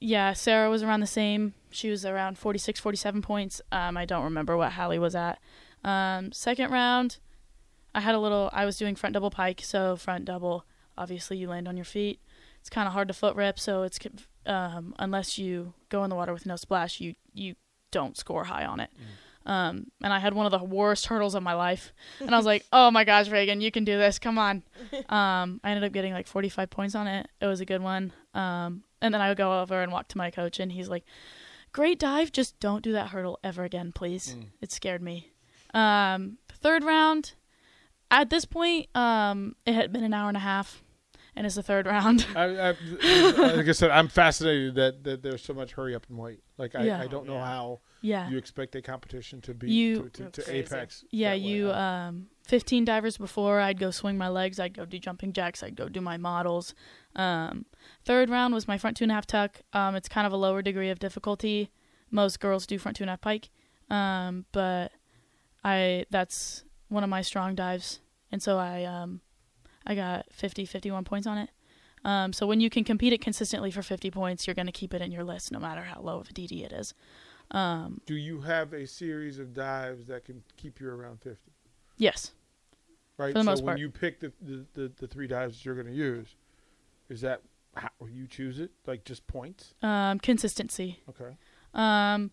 yeah, 0.01 0.35
Sarah 0.35 0.69
was 0.69 0.83
around 0.83 1.01
the 1.01 1.07
same. 1.07 1.55
She 1.71 1.89
was 1.89 2.05
around 2.05 2.37
46, 2.37 2.79
47 2.81 3.23
points. 3.23 3.63
Um, 3.73 3.97
I 3.97 4.05
don't 4.05 4.25
remember 4.25 4.57
what 4.57 4.73
Hallie 4.73 4.99
was 4.99 5.15
at. 5.15 5.39
Um, 5.85 6.33
second 6.33 6.71
round, 6.71 7.19
I 7.95 8.01
had 8.01 8.15
a 8.15 8.19
little. 8.19 8.51
I 8.53 8.65
was 8.65 8.77
doing 8.77 8.97
front 8.97 9.13
double 9.13 9.31
pike, 9.31 9.61
so 9.63 9.97
front 9.97 10.25
double. 10.25 10.65
Obviously, 10.97 11.37
you 11.37 11.49
land 11.49 11.69
on 11.69 11.77
your 11.77 11.85
feet. 11.85 12.21
It's 12.61 12.71
kind 12.71 12.87
of 12.87 12.95
hard 12.95 13.09
to 13.09 13.15
foot 13.15 13.37
rip, 13.37 13.59
so 13.59 13.83
it's 13.83 13.99
um, 14.47 14.95
unless 14.99 15.39
you 15.39 15.75
go 15.89 16.03
in 16.05 16.11
the 16.11 16.17
water 16.17 16.33
with 16.33 16.47
no 16.47 16.57
splash, 16.57 17.01
you 17.01 17.15
you 17.35 17.55
don't 17.91 18.17
score 18.17 18.45
high 18.45 18.65
on 18.65 18.81
it. 18.81 18.91
Um, 19.47 19.89
and 20.03 20.13
I 20.13 20.19
had 20.19 20.33
one 20.33 20.47
of 20.47 20.53
the 20.53 20.65
worst 20.65 21.07
hurdles 21.07 21.35
of 21.35 21.43
my 21.43 21.53
life, 21.53 21.93
and 22.21 22.35
I 22.35 22.37
was 22.37 22.47
like, 22.53 22.65
"Oh 22.73 22.91
my 22.91 23.05
gosh, 23.05 23.29
Reagan, 23.29 23.61
you 23.61 23.71
can 23.71 23.85
do 23.85 23.99
this! 23.99 24.19
Come 24.19 24.39
on!" 24.39 24.63
Um, 25.09 25.61
I 25.63 25.71
ended 25.71 25.85
up 25.85 25.93
getting 25.93 26.13
like 26.13 26.27
45 26.27 26.71
points 26.71 26.95
on 26.95 27.07
it. 27.07 27.29
It 27.41 27.47
was 27.47 27.61
a 27.61 27.67
good 27.67 27.83
one. 27.83 28.13
Um, 28.33 28.85
and 29.03 29.13
then 29.13 29.21
I 29.21 29.29
would 29.29 29.37
go 29.37 29.61
over 29.61 29.83
and 29.83 29.93
walk 29.93 30.09
to 30.09 30.19
my 30.19 30.31
coach, 30.31 30.59
and 30.59 30.73
he's 30.73 30.89
like, 30.89 31.05
"Great 31.73 31.99
dive, 31.99 32.33
just 32.33 32.59
don't 32.59 32.83
do 32.83 32.93
that 32.93 33.09
hurdle 33.09 33.39
ever 33.45 33.65
again, 33.65 33.93
please." 33.93 34.35
Mm. 34.39 34.47
It 34.63 34.73
scared 34.73 35.03
me. 35.03 35.31
Um, 35.75 36.39
third 36.63 36.85
round. 36.85 37.35
At 38.11 38.31
this 38.31 38.45
point, 38.45 38.87
um, 38.97 39.57
it 39.67 39.75
had 39.75 39.93
been 39.93 40.05
an 40.05 40.15
hour 40.15 40.29
and 40.29 40.37
a 40.37 40.41
half, 40.41 40.83
and 41.35 41.47
it's 41.47 41.57
the 41.57 41.63
third 41.63 41.87
round. 41.95 42.27
I, 42.37 42.43
I, 42.45 42.69
like 43.57 43.69
I 43.69 43.73
said, 43.73 43.91
I'm 43.91 44.09
fascinated 44.09 44.77
that, 44.77 45.03
that 45.05 45.23
there's 45.23 45.43
so 45.43 45.53
much 45.53 45.73
hurry 45.73 45.95
up 45.95 46.07
and 46.09 46.17
wait. 46.19 46.43
Like 46.59 46.75
I, 46.77 46.85
Yeah. 46.85 47.01
I 47.01 47.07
don't 47.09 47.27
know 47.27 47.35
Yeah. 47.35 47.45
how 47.45 47.81
yeah. 48.03 48.29
you 48.31 48.39
expect 48.39 48.77
a 48.77 48.83
competition 48.83 49.41
to 49.43 49.55
be 49.55 49.71
You- 49.73 50.09
to, 50.11 50.31
to, 50.31 50.43
to 50.43 50.55
apex. 50.55 51.05
Yeah, 51.11 51.33
you 51.33 51.73
um 51.73 52.27
15 52.47 52.85
divers 52.85 53.17
before 53.17 53.59
I'd 53.59 53.79
go 53.81 53.91
swing 53.91 54.17
my 54.19 54.29
legs, 54.29 54.61
I'd 54.61 54.75
go 54.75 54.85
do 54.85 54.99
jumping 54.99 55.33
jacks, 55.33 55.63
I'd 55.63 55.75
go 55.75 55.89
do 55.89 56.01
my 56.01 56.17
models. 56.19 56.75
Um 57.17 57.65
third 58.05 58.29
round 58.31 58.55
was 58.55 58.69
my 58.69 58.79
front 58.79 58.97
two 58.99 59.05
and 59.05 59.11
a 59.11 59.15
half 59.15 59.27
tuck. 59.27 59.63
Um 59.73 59.97
it's 59.97 60.09
kind 60.09 60.27
of 60.27 60.33
a 60.33 60.37
lower 60.37 60.63
degree 60.63 60.91
of 60.91 60.99
difficulty. 61.01 61.71
Most 62.11 62.39
girls 62.39 62.67
do 62.67 62.79
front 62.79 62.97
two 62.99 63.03
and 63.05 63.11
a 63.11 63.13
half 63.15 63.21
pike. 63.23 63.49
Um 63.91 64.45
but 64.53 64.93
I 65.65 66.05
that's 66.11 66.65
one 66.89 67.03
of 67.05 67.11
my 67.11 67.23
strong 67.23 67.55
dives. 67.55 68.01
And 68.31 68.43
so 68.43 68.59
I 68.59 68.85
um 68.85 69.21
I 69.87 69.95
got 69.95 70.27
50 70.33 70.67
51 70.67 71.05
points 71.05 71.27
on 71.27 71.39
it. 71.39 71.51
Um 72.05 72.33
so 72.33 72.47
when 72.47 72.61
you 72.61 72.71
can 72.71 72.85
compete 72.85 73.13
it 73.13 73.21
consistently 73.21 73.71
for 73.71 73.83
50 73.83 74.11
points, 74.11 74.47
you're 74.47 74.55
going 74.55 74.67
to 74.67 74.73
keep 74.73 74.93
it 74.95 75.01
in 75.03 75.11
your 75.11 75.25
list 75.25 75.51
no 75.53 75.59
matter 75.59 75.83
how 75.83 76.01
low 76.01 76.19
of 76.19 76.29
a 76.31 76.33
DD 76.33 76.65
it 76.65 76.73
is. 76.73 76.95
Um 77.51 78.01
Do 78.07 78.15
you 78.15 78.41
have 78.43 78.73
a 78.73 78.87
series 78.87 79.39
of 79.39 79.55
dives 79.55 80.07
that 80.07 80.25
can 80.25 80.43
keep 80.57 80.81
you 80.81 80.89
around 80.91 81.21
50? 81.23 81.39
yes. 81.97 82.33
Right. 83.17 83.33
For 83.33 83.39
the 83.39 83.45
so 83.45 83.51
most 83.51 83.63
when 83.63 83.67
part. 83.75 83.79
you 83.79 83.91
pick 83.91 84.19
the, 84.19 84.33
the, 84.43 84.67
the, 84.75 84.93
the 84.99 85.07
three 85.07 85.29
dives 85.29 85.57
that 85.57 85.65
you're 85.65 85.77
going 85.77 85.87
to 85.87 85.93
use, 85.95 86.35
is 87.09 87.21
that 87.21 87.43
how 87.77 87.89
you 88.13 88.27
choose 88.27 88.59
it? 88.59 88.73
Like 88.87 89.05
just 89.05 89.27
points? 89.29 89.75
Um 89.83 90.19
consistency. 90.19 91.01
Okay. 91.09 91.37
Um, 91.75 92.31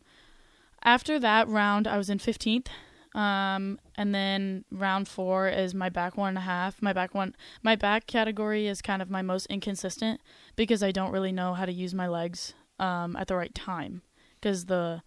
after 0.84 1.20
that 1.20 1.48
round, 1.48 1.88
I 1.88 1.98
was 1.98 2.10
in 2.10 2.18
15th. 2.20 2.68
Um, 3.14 3.78
and 3.96 4.16
then 4.16 4.64
round 4.72 5.08
four 5.08 5.50
is 5.50 5.74
my 5.76 5.90
back 5.90 6.16
one 6.16 6.30
and 6.30 6.38
a 6.38 6.42
half. 6.42 6.82
My 6.82 6.94
back 6.94 7.14
one, 7.14 7.36
my 7.62 7.76
back 7.76 8.08
category 8.08 8.68
is 8.68 8.82
kind 8.82 9.02
of 9.02 9.10
my 9.10 9.22
most 9.22 9.48
inconsistent 9.48 10.22
because 10.56 10.82
I 10.82 10.92
don't 10.92 11.12
really 11.12 11.34
know 11.34 11.54
how 11.54 11.66
to 11.66 11.74
use 11.74 11.94
my 11.94 12.08
legs 12.08 12.54
um, 12.80 13.16
at 13.18 13.28
the 13.28 13.36
right 13.36 13.54
time 13.54 14.02
because 14.40 14.66
the 14.66 15.04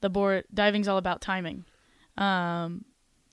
the 0.00 0.10
board 0.10 0.44
diving's 0.52 0.88
all 0.88 0.98
about 0.98 1.20
timing. 1.20 1.64
Um, 2.18 2.84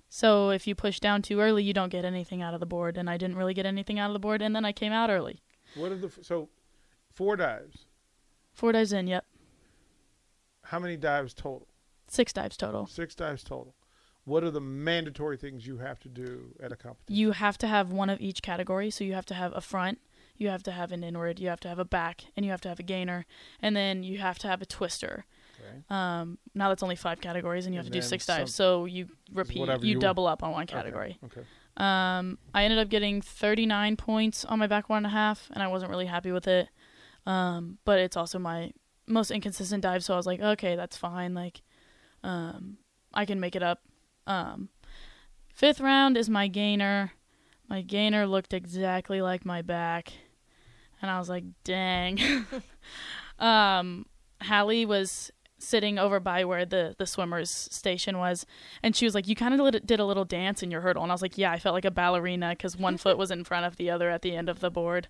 so 0.08 0.52
if 0.52 0.68
you 0.68 0.76
push 0.76 1.00
down 1.00 1.22
too 1.22 1.40
early, 1.40 1.64
you 1.64 1.74
don't 1.74 1.90
get 1.92 2.06
anything 2.06 2.42
out 2.42 2.54
of 2.54 2.60
the 2.60 2.66
board, 2.66 2.98
and 2.98 3.10
I 3.10 3.18
didn't 3.18 3.38
really 3.38 3.54
get 3.54 3.66
anything 3.66 3.98
out 3.98 4.10
of 4.10 4.14
the 4.14 4.20
board, 4.20 4.42
and 4.42 4.56
then 4.56 4.66
I 4.66 4.72
came 4.72 4.92
out 4.92 5.10
early. 5.10 5.42
What 5.76 5.92
are 5.92 5.98
the 5.98 6.12
so 6.22 6.50
four 7.10 7.36
dives? 7.36 7.86
Four 8.54 8.74
dives 8.74 8.94
in, 8.94 9.08
yep, 9.08 9.26
How 10.66 10.78
many 10.80 10.96
dives 10.98 11.34
total? 11.34 11.68
six 12.08 12.32
dives 12.34 12.56
total. 12.58 12.86
Six 12.88 13.16
dives 13.16 13.44
total. 13.44 13.74
What 14.26 14.44
are 14.44 14.52
the 14.52 14.62
mandatory 14.62 15.38
things 15.38 15.66
you 15.66 15.78
have 15.78 16.00
to 16.02 16.10
do 16.10 16.54
at 16.62 16.72
a 16.72 16.76
competition? 16.76 17.16
you 17.16 17.32
have 17.32 17.58
to 17.60 17.68
have 17.68 17.92
one 17.92 18.10
of 18.10 18.22
each 18.22 18.42
category. 18.42 18.90
So 18.92 19.04
you 19.04 19.14
have 19.14 19.26
to 19.28 19.34
have 19.34 19.52
a 19.56 19.62
front, 19.62 20.00
you 20.38 20.50
have 20.50 20.64
to 20.64 20.72
have 20.72 20.92
an 20.92 21.04
inward, 21.04 21.40
you 21.40 21.50
have 21.50 21.60
to 21.62 21.68
have 21.68 21.80
a 21.80 21.86
back, 21.86 22.26
and 22.36 22.46
you 22.46 22.52
have 22.52 22.62
to 22.62 22.70
have 22.70 22.80
a 22.80 22.84
gainer, 22.84 23.26
and 23.62 23.76
then 23.76 24.04
you 24.04 24.20
have 24.20 24.38
to 24.40 24.48
have 24.48 24.62
a 24.62 24.66
twister. 24.66 25.26
Okay. 25.60 25.84
Um, 25.90 26.38
now 26.54 26.70
that's 26.70 26.84
only 26.84 26.96
five 26.96 27.22
categories, 27.22 27.66
and 27.66 27.74
you 27.74 27.80
have 27.80 27.88
And 27.88 27.94
to 27.94 28.00
do 28.00 28.06
six 28.06 28.26
dives. 28.26 28.54
So 28.54 28.86
you 28.86 29.08
repeat, 29.34 29.58
you 29.58 29.78
you- 29.82 30.00
double 30.00 30.28
up 30.28 30.44
on 30.44 30.52
one 30.52 30.64
Okay, 30.64 30.74
category. 30.74 31.18
Okay. 31.26 31.42
Um, 31.78 32.38
I 32.54 32.64
ended 32.64 32.80
up 32.80 32.90
getting 32.90 33.22
39 33.22 33.96
points 33.96 34.44
on 34.46 34.60
my 34.60 34.68
back 34.68 34.90
one 34.90 34.98
and 34.98 35.06
a 35.06 35.10
half, 35.10 35.50
and 35.54 35.64
I 35.64 35.68
wasn't 35.68 35.90
really 35.90 36.06
happy 36.08 36.32
with 36.32 36.48
it. 36.48 36.70
Um, 37.26 37.78
but 37.86 38.00
it's 38.00 38.18
also 38.18 38.40
my 38.40 38.72
most 39.08 39.32
inconsistent 39.32 39.84
dive, 39.84 40.04
so 40.04 40.14
I 40.14 40.18
was 40.18 40.26
like, 40.26 40.42
okay, 40.42 40.76
that's 40.76 40.98
fine. 40.98 41.34
Like, 41.34 41.62
um, 42.24 42.78
I 43.14 43.26
can 43.26 43.40
make 43.40 43.56
it 43.56 43.64
up. 43.64 43.82
Um, 44.28 44.70
fifth 45.54 45.80
round 45.80 46.18
is 46.18 46.30
my 46.30 46.48
gainer. 46.48 47.14
My 47.68 47.82
gainer 47.82 48.28
looked 48.28 48.54
exactly 48.54 49.22
like 49.22 49.46
my 49.46 49.62
back, 49.62 50.12
and 51.02 51.10
I 51.10 51.18
was 51.20 51.30
like, 51.30 51.46
dang. 51.64 52.20
um, 53.40 54.06
Hallie 54.42 54.86
was 54.86 55.32
sitting 55.58 56.00
over 56.00 56.20
by 56.20 56.44
where 56.44 56.66
the 56.66 56.96
the 56.98 57.06
swimmers 57.06 57.52
station 57.52 58.18
was 58.18 58.48
and 58.82 58.96
she 58.96 59.06
was 59.06 59.14
like 59.14 59.28
you 59.28 59.36
kind 59.36 59.54
of 59.54 59.86
did 59.86 60.00
a 60.00 60.06
little 60.06 60.26
dance 60.26 60.64
in 60.64 60.72
your 60.72 60.82
hurdle 60.82 61.04
and 61.04 61.12
i 61.12 61.14
was 61.14 61.22
like 61.22 61.38
yeah 61.38 61.52
i 61.52 61.60
felt 61.60 61.76
like 61.76 61.86
a 61.86 61.92
ballerina 61.92 62.50
because 62.50 62.76
one 62.76 62.98
foot 62.98 63.16
was 63.16 63.30
in 63.30 63.44
front 63.44 63.64
of 63.64 63.76
the 63.78 63.88
other 63.88 64.10
at 64.10 64.24
the 64.24 64.36
end 64.36 64.50
of 64.50 64.60
the 64.60 64.72
board 64.72 65.08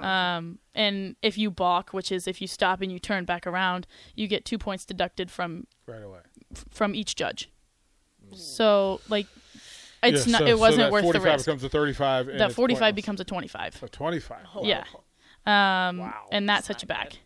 um, 0.00 0.58
and 0.74 1.14
if 1.22 1.38
you 1.38 1.52
balk 1.52 1.90
which 1.90 2.10
is 2.10 2.26
if 2.26 2.40
you 2.40 2.48
stop 2.48 2.80
and 2.80 2.90
you 2.90 2.98
turn 2.98 3.24
back 3.24 3.46
around 3.46 3.86
you 4.16 4.26
get 4.26 4.44
two 4.44 4.58
points 4.58 4.84
deducted 4.84 5.30
from 5.30 5.68
Right 5.86 6.02
away. 6.02 6.18
f- 6.52 6.64
from 6.72 6.96
each 6.96 7.14
judge 7.14 7.48
so 8.34 9.00
like 9.08 9.26
it's 10.02 10.26
Yeah, 10.26 10.32
not 10.32 10.38
so- 10.40 10.46
it 10.46 10.58
wasn't 10.58 10.82
that 10.84 10.92
worth 10.92 11.02
the 11.02 11.12
45 11.20 11.32
risk 11.34 11.46
becomes 11.46 11.64
a 11.64 11.68
35. 11.68 12.28
and 12.28 12.40
that 12.40 12.52
45 12.52 12.80
pointless. 12.80 12.94
becomes 12.94 13.20
a 13.20 13.24
25 13.24 13.82
a 13.82 13.88
25. 13.88 14.38
Yeah. 14.62 14.84
um 15.46 15.98
Wow. 15.98 16.26
and 16.30 16.48
that 16.48 16.54
That's 16.56 16.66
sets 16.68 16.82
you 16.82 16.88
back. 16.88 17.18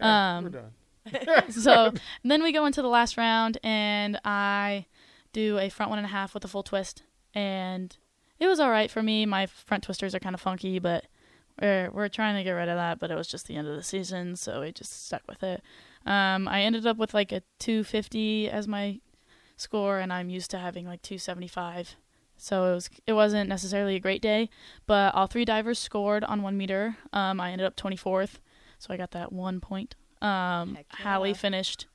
Yeah, 0.00 0.36
um, 0.38 0.44
we're 0.44 0.50
done. 0.50 1.50
so 1.52 1.92
then 2.24 2.42
we 2.42 2.52
go 2.52 2.64
into 2.66 2.80
the 2.82 2.88
last 2.88 3.16
round 3.16 3.58
and 3.62 4.20
I 4.24 4.86
do 5.32 5.58
a 5.58 5.68
front 5.68 5.90
one 5.90 5.98
and 5.98 6.06
a 6.06 6.10
half 6.10 6.34
with 6.34 6.44
a 6.44 6.48
full 6.48 6.62
twist 6.62 7.02
and 7.34 7.96
it 8.38 8.46
was 8.46 8.58
all 8.60 8.70
right 8.70 8.90
for 8.90 9.02
me. 9.02 9.24
My 9.26 9.46
front 9.46 9.84
twisters 9.84 10.14
are 10.14 10.18
kind 10.20 10.34
of 10.34 10.40
funky, 10.40 10.78
but 10.80 11.06
we're 11.60 11.90
we're 11.92 12.08
trying 12.08 12.34
to 12.36 12.42
get 12.42 12.50
rid 12.52 12.68
of 12.68 12.76
that. 12.76 12.98
But 12.98 13.10
it 13.10 13.14
was 13.14 13.28
just 13.28 13.46
the 13.46 13.54
end 13.56 13.68
of 13.68 13.76
the 13.76 13.82
season, 13.84 14.34
so 14.36 14.62
we 14.62 14.72
just 14.72 15.06
stuck 15.06 15.22
with 15.28 15.42
it. 15.44 15.62
Um, 16.04 16.48
I 16.48 16.62
ended 16.62 16.84
up 16.86 16.96
with 16.96 17.14
like 17.14 17.30
a 17.30 17.42
250 17.60 18.50
as 18.50 18.66
my 18.66 18.98
score, 19.62 19.98
and 19.98 20.12
I'm 20.12 20.28
used 20.28 20.50
to 20.50 20.58
having 20.58 20.86
like 20.86 21.02
275. 21.02 21.96
So 22.36 22.72
it 22.72 22.74
was 22.74 22.90
it 23.06 23.12
wasn't 23.12 23.48
necessarily 23.48 23.94
a 23.94 24.00
great 24.00 24.20
day, 24.20 24.50
but 24.86 25.14
all 25.14 25.26
three 25.26 25.44
divers 25.44 25.78
scored 25.78 26.24
on 26.24 26.42
one 26.42 26.56
meter. 26.56 26.96
Um, 27.12 27.40
I 27.40 27.52
ended 27.52 27.66
up 27.66 27.76
24th, 27.76 28.40
so 28.78 28.92
I 28.92 28.96
got 28.96 29.12
that 29.12 29.32
one 29.32 29.60
point. 29.60 29.94
Um, 30.20 30.76
yeah. 30.76 30.82
Hallie 31.04 31.34
finished 31.34 31.86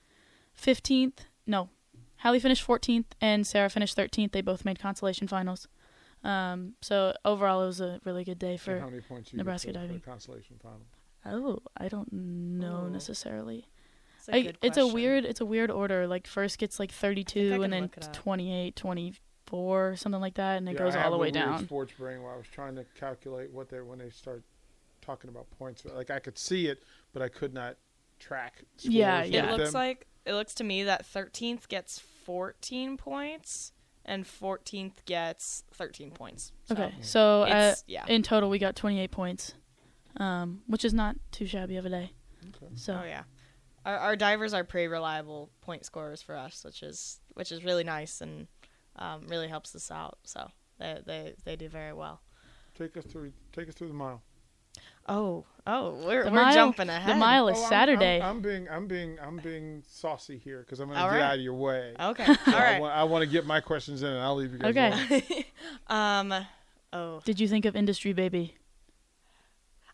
15th. 0.62 1.20
No, 1.46 1.70
Hallie 2.18 2.40
finished 2.40 2.66
14th, 2.66 3.06
and 3.22 3.46
Sarah 3.46 3.70
finished 3.70 3.96
13th. 3.98 4.32
They 4.32 4.42
both 4.42 4.66
made 4.66 4.80
consolation 4.80 5.28
finals. 5.28 5.68
Um, 6.24 6.74
so 6.82 7.14
overall, 7.24 7.64
it 7.64 7.68
was 7.68 7.82
a 7.82 8.02
really 8.06 8.24
good 8.24 8.40
day 8.40 8.58
for. 8.58 8.80
how 8.80 8.88
many 8.88 9.02
points 9.02 9.32
you 9.32 9.38
Nebraska 9.38 9.72
diving. 9.72 10.00
For 10.00 10.10
consolation 10.10 10.58
final? 10.62 10.82
Oh, 11.26 11.60
I 11.78 11.90
don't 11.90 12.12
know 12.12 12.86
Ooh. 12.86 12.90
necessarily. 12.90 13.68
It's 14.28 14.36
a, 14.36 14.36
I, 14.36 14.42
good 14.42 14.58
it's 14.62 14.78
a 14.78 14.88
weird 14.88 15.26
it's 15.26 15.42
a 15.42 15.46
weird 15.46 15.72
order. 15.72 16.08
Like 16.08 16.28
first 16.28 16.58
gets 16.58 16.80
like 16.80 16.92
I 16.92 16.94
32 16.94 17.64
and 17.64 17.72
then 17.74 17.84
look 17.84 18.14
28, 18.14 18.76
24, 18.76 19.96
something 19.96 20.22
like 20.22 20.36
that 20.36 20.58
and 20.58 20.68
it 20.68 20.74
Yeah, 20.74 20.78
goes 20.80 20.96
I 20.96 20.98
all 21.00 21.04
have 21.04 21.12
the 21.12 21.16
a 21.16 21.20
way 21.20 21.26
weird 21.26 21.34
down. 21.34 21.64
Sports 21.66 21.94
brain 21.98 22.22
where 22.22 22.34
I 22.34 22.38
was 22.38 22.48
trying 22.52 22.76
to 22.76 22.86
calculate 23.00 23.52
what 23.52 23.70
they 23.70 23.82
when 23.82 24.00
they 24.00 24.10
start 24.10 24.44
talking 25.02 25.30
about 25.30 25.50
points. 25.58 25.84
Like 25.86 26.12
I 26.12 26.20
could 26.20 26.38
see 26.38 26.68
it, 26.68 26.84
but 27.14 27.22
I 27.22 27.30
could 27.30 27.54
not 27.54 27.78
track. 28.20 28.64
Yeah, 28.82 29.24
yeah. 29.24 29.50
It 29.54 29.58
looks 29.58 29.72
them. 29.72 29.80
like 29.80 30.08
it 30.26 30.34
looks 30.34 30.54
to 30.56 30.64
me 30.64 30.84
that 30.84 31.06
13th 31.06 31.68
gets 31.70 32.00
14 32.00 32.98
points 32.98 33.72
and 34.04 34.26
14th 34.26 35.06
gets 35.06 35.64
13 35.72 36.12
points. 36.12 36.52
So 36.66 36.74
Okay. 36.76 36.94
So 37.02 37.42
uh, 37.44 37.76
yeah. 37.88 38.06
in 38.08 38.24
total 38.24 38.50
we 38.50 38.60
got 38.60 38.76
28 38.76 39.10
points. 39.12 39.54
Um 40.18 40.62
which 40.68 40.84
is 40.84 40.94
not 40.94 41.16
too 41.32 41.46
shabby 41.46 41.78
of 41.78 41.86
a 41.86 41.90
day. 41.90 42.12
Okay. 42.50 42.72
So 42.76 43.00
Oh 43.02 43.06
yeah. 43.06 43.24
Our, 43.88 43.98
our 43.98 44.16
divers 44.16 44.54
are 44.54 44.64
pretty 44.64 44.88
reliable 44.88 45.50
point 45.62 45.86
scorers 45.86 46.22
for 46.22 46.36
us, 46.36 46.64
which 46.64 46.84
is 46.84 47.20
which 47.34 47.52
is 47.52 47.64
really 47.64 47.84
nice 47.84 48.22
and 48.22 48.48
um, 48.98 49.26
really 49.28 49.48
helps 49.48 49.76
us 49.76 49.90
out. 49.90 50.18
So 50.24 50.50
they 50.80 51.00
they 51.06 51.34
they 51.46 51.56
do 51.56 51.70
very 51.70 51.94
well. 51.94 52.22
Take 52.78 52.98
us 52.98 53.06
through. 53.06 53.32
Take 53.54 53.70
us 53.70 53.74
through 53.76 53.88
the 53.88 53.94
mile. 53.94 54.22
Oh, 55.10 55.46
oh, 55.66 55.94
we're 56.06 56.26
The 56.26 56.32
we're 56.32 56.36
mile- 56.36 56.54
jumping 56.54 56.90
ahead. 56.90 57.10
The 57.16 57.16
mile 57.18 57.48
is 57.48 57.58
Oh, 57.58 57.62
I'm- 57.62 57.70
Saturday. 57.70 58.22
I'm, 58.22 58.38
I'm 58.38 58.42
being. 58.42 58.68
I'm 58.70 58.88
being. 58.88 59.18
I'm 59.20 59.38
being 59.38 59.84
saucy 59.88 60.38
here 60.38 60.60
because 60.60 60.80
I'm 60.82 60.88
going 60.90 61.00
to 61.00 61.06
get 61.06 61.12
right. 61.12 61.22
out 61.22 61.36
of 61.36 61.42
your 61.42 61.54
way. 61.56 61.94
Okay, 62.00 62.26
So 62.26 62.34
all 62.48 62.54
I, 62.54 62.60
right. 62.60 62.82
want, 62.82 62.94
I 62.94 63.04
want 63.06 63.24
to 63.24 63.28
get 63.30 63.46
my 63.46 63.62
questions 63.62 64.04
in, 64.04 64.10
and 64.10 64.20
I'll 64.20 64.36
leave 64.36 64.52
you 64.52 64.60
guys. 64.60 64.94
Okay. 65.12 65.48
um, 65.88 66.34
oh, 66.94 67.22
Did 67.24 67.40
you 67.40 67.48
think 67.48 67.66
of 67.66 67.76
Industry 67.76 68.12
Baby? 68.14 68.56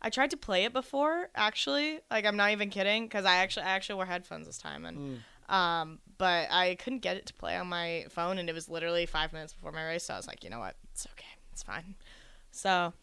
I 0.03 0.10
tried 0.10 0.31
to 0.31 0.38
play 0.38 0.65
it 0.65 0.74
before. 0.74 1.29
Actually, 1.36 2.00
like 2.12 2.25
I'm 2.25 2.36
not 2.36 2.51
even 2.51 2.69
kidding, 2.69 3.05
because 3.05 3.25
I 3.25 3.36
actually 3.38 3.63
I 3.65 3.69
actually 3.72 3.95
wore 3.95 4.05
headphones 4.05 4.48
this 4.48 4.57
time, 4.57 4.86
and 4.86 4.98
Mm. 5.50 5.53
um, 5.53 6.00
but 6.17 6.48
I 6.51 6.75
couldn't 6.75 7.00
get 7.00 7.17
it 7.17 7.25
to 7.27 7.33
play 7.33 7.55
on 7.57 7.67
my 7.67 8.05
phone, 8.10 8.38
and 8.38 8.50
it 8.50 8.53
was 8.53 8.69
literally 8.69 9.05
five 9.05 9.33
minutes 9.33 9.53
before 9.53 9.72
my 9.72 9.83
race. 9.86 10.03
So 10.05 10.13
I 10.13 10.17
was 10.17 10.27
like, 10.27 10.43
you 10.43 10.50
know 10.50 10.60
what, 10.60 10.75
it's 10.91 11.05
okay, 11.13 11.25
it's 11.51 11.63
fine. 11.63 11.95
So, 12.51 12.93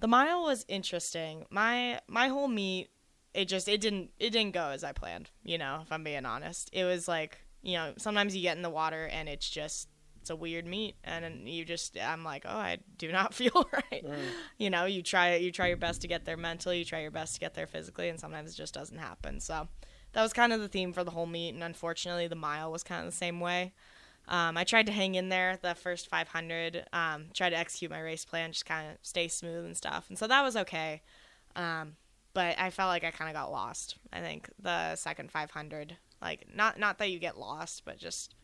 the 0.00 0.06
mile 0.08 0.42
was 0.42 0.64
interesting. 0.68 1.46
My 1.50 2.00
my 2.08 2.28
whole 2.28 2.48
meet, 2.48 2.88
it 3.34 3.46
just 3.46 3.68
it 3.68 3.80
didn't 3.80 4.10
it 4.18 4.30
didn't 4.30 4.54
go 4.54 4.68
as 4.68 4.84
I 4.84 4.92
planned. 4.92 5.30
You 5.42 5.58
know, 5.58 5.80
if 5.82 5.90
I'm 5.92 6.04
being 6.04 6.24
honest, 6.24 6.70
it 6.72 6.84
was 6.84 7.08
like 7.08 7.38
you 7.62 7.74
know 7.74 7.94
sometimes 7.98 8.34
you 8.36 8.42
get 8.42 8.56
in 8.56 8.62
the 8.62 8.70
water 8.70 9.06
and 9.06 9.28
it's 9.28 9.48
just 9.48 9.88
it's 10.24 10.30
a 10.30 10.36
weird 10.36 10.64
meet, 10.64 10.96
and 11.04 11.46
you 11.46 11.66
just 11.66 11.98
I'm 11.98 12.24
like, 12.24 12.46
oh, 12.46 12.56
I 12.56 12.78
do 12.96 13.12
not 13.12 13.34
feel 13.40 13.68
right. 13.74 14.02
Right. 14.02 14.18
You 14.56 14.70
know, 14.70 14.86
you 14.86 15.02
try 15.02 15.36
you 15.36 15.52
try 15.52 15.66
your 15.66 15.76
best 15.76 16.00
to 16.00 16.08
get 16.08 16.24
there 16.24 16.38
mentally, 16.38 16.78
you 16.78 16.84
try 16.86 17.02
your 17.02 17.10
best 17.10 17.34
to 17.34 17.40
get 17.40 17.52
there 17.52 17.66
physically, 17.66 18.08
and 18.08 18.18
sometimes 18.18 18.50
it 18.50 18.56
just 18.56 18.72
doesn't 18.72 18.96
happen. 18.96 19.38
So 19.38 19.68
that 20.14 20.22
was 20.22 20.32
kind 20.32 20.54
of 20.54 20.60
the 20.60 20.68
theme 20.68 20.94
for 20.94 21.04
the 21.04 21.10
whole 21.10 21.26
meet, 21.26 21.52
and 21.52 21.62
unfortunately, 21.62 22.26
the 22.26 22.36
mile 22.36 22.72
was 22.72 22.82
kind 22.82 23.00
of 23.00 23.12
the 23.12 23.16
same 23.16 23.38
way. 23.38 23.74
Um, 24.26 24.56
I 24.56 24.64
tried 24.64 24.86
to 24.86 24.92
hang 24.92 25.14
in 25.14 25.28
there 25.28 25.58
the 25.60 25.74
first 25.74 26.08
500, 26.08 26.86
um, 26.94 27.26
tried 27.34 27.50
to 27.50 27.58
execute 27.58 27.90
my 27.90 28.00
race 28.00 28.24
plan, 28.24 28.52
just 28.52 28.64
kind 28.64 28.90
of 28.90 28.96
stay 29.02 29.28
smooth 29.28 29.66
and 29.66 29.76
stuff, 29.76 30.06
and 30.08 30.18
so 30.18 30.26
that 30.26 30.42
was 30.42 30.56
okay. 30.56 31.02
Um, 31.54 31.96
but 32.32 32.58
I 32.58 32.70
felt 32.70 32.88
like 32.88 33.04
I 33.04 33.10
kind 33.10 33.28
of 33.28 33.34
got 33.34 33.52
lost. 33.52 33.96
I 34.10 34.20
think 34.20 34.48
the 34.58 34.96
second 34.96 35.30
500, 35.30 35.98
like 36.22 36.46
not 36.54 36.78
not 36.78 36.96
that 36.96 37.10
you 37.10 37.18
get 37.18 37.38
lost, 37.38 37.82
but 37.84 37.98
just 37.98 38.34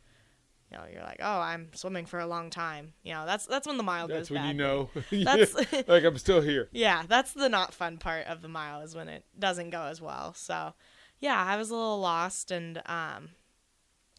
you 0.71 0.79
know, 0.79 0.85
you're 0.93 1.03
like, 1.03 1.19
oh, 1.21 1.41
I'm 1.41 1.69
swimming 1.75 2.07
for 2.07 2.21
a 2.21 2.27
long 2.27 2.49
time. 2.51 2.93
You 3.03 3.15
know, 3.15 3.27
that's 3.27 3.47
that's 3.47 3.67
when 3.67 3.77
the 3.77 3.83
mile 3.83 4.07
That's 4.07 4.29
goes 4.29 4.31
when 4.31 4.43
bad. 4.43 4.49
you 4.49 4.55
know. 4.55 4.91
That's 5.25 5.55
like 5.89 6.05
I'm 6.05 6.19
still 6.19 6.41
here. 6.41 6.69
yeah, 6.73 7.03
that's 7.09 7.33
the 7.33 7.49
not 7.49 7.75
fun 7.75 7.99
part 7.99 8.27
of 8.27 8.41
the 8.43 8.49
mile 8.49 8.81
is 8.83 8.95
when 8.95 9.09
it 9.09 9.25
doesn't 9.39 9.71
go 9.71 9.83
as 9.83 10.01
well. 10.01 10.33
So, 10.35 10.75
yeah, 11.19 11.43
I 11.45 11.57
was 11.57 11.71
a 11.71 11.75
little 11.75 11.99
lost, 12.01 12.51
and 12.51 12.81
um, 12.87 13.31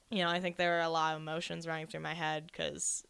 you 0.09 0.19
know, 0.19 0.29
I 0.29 0.39
think 0.41 0.57
there 0.57 0.71
were 0.71 0.81
a 0.81 0.89
lot 0.89 1.15
of 1.15 1.21
emotions 1.21 1.65
running 1.67 1.87
through 1.87 2.01
my 2.01 2.13
head 2.13 2.47
because, 2.51 3.05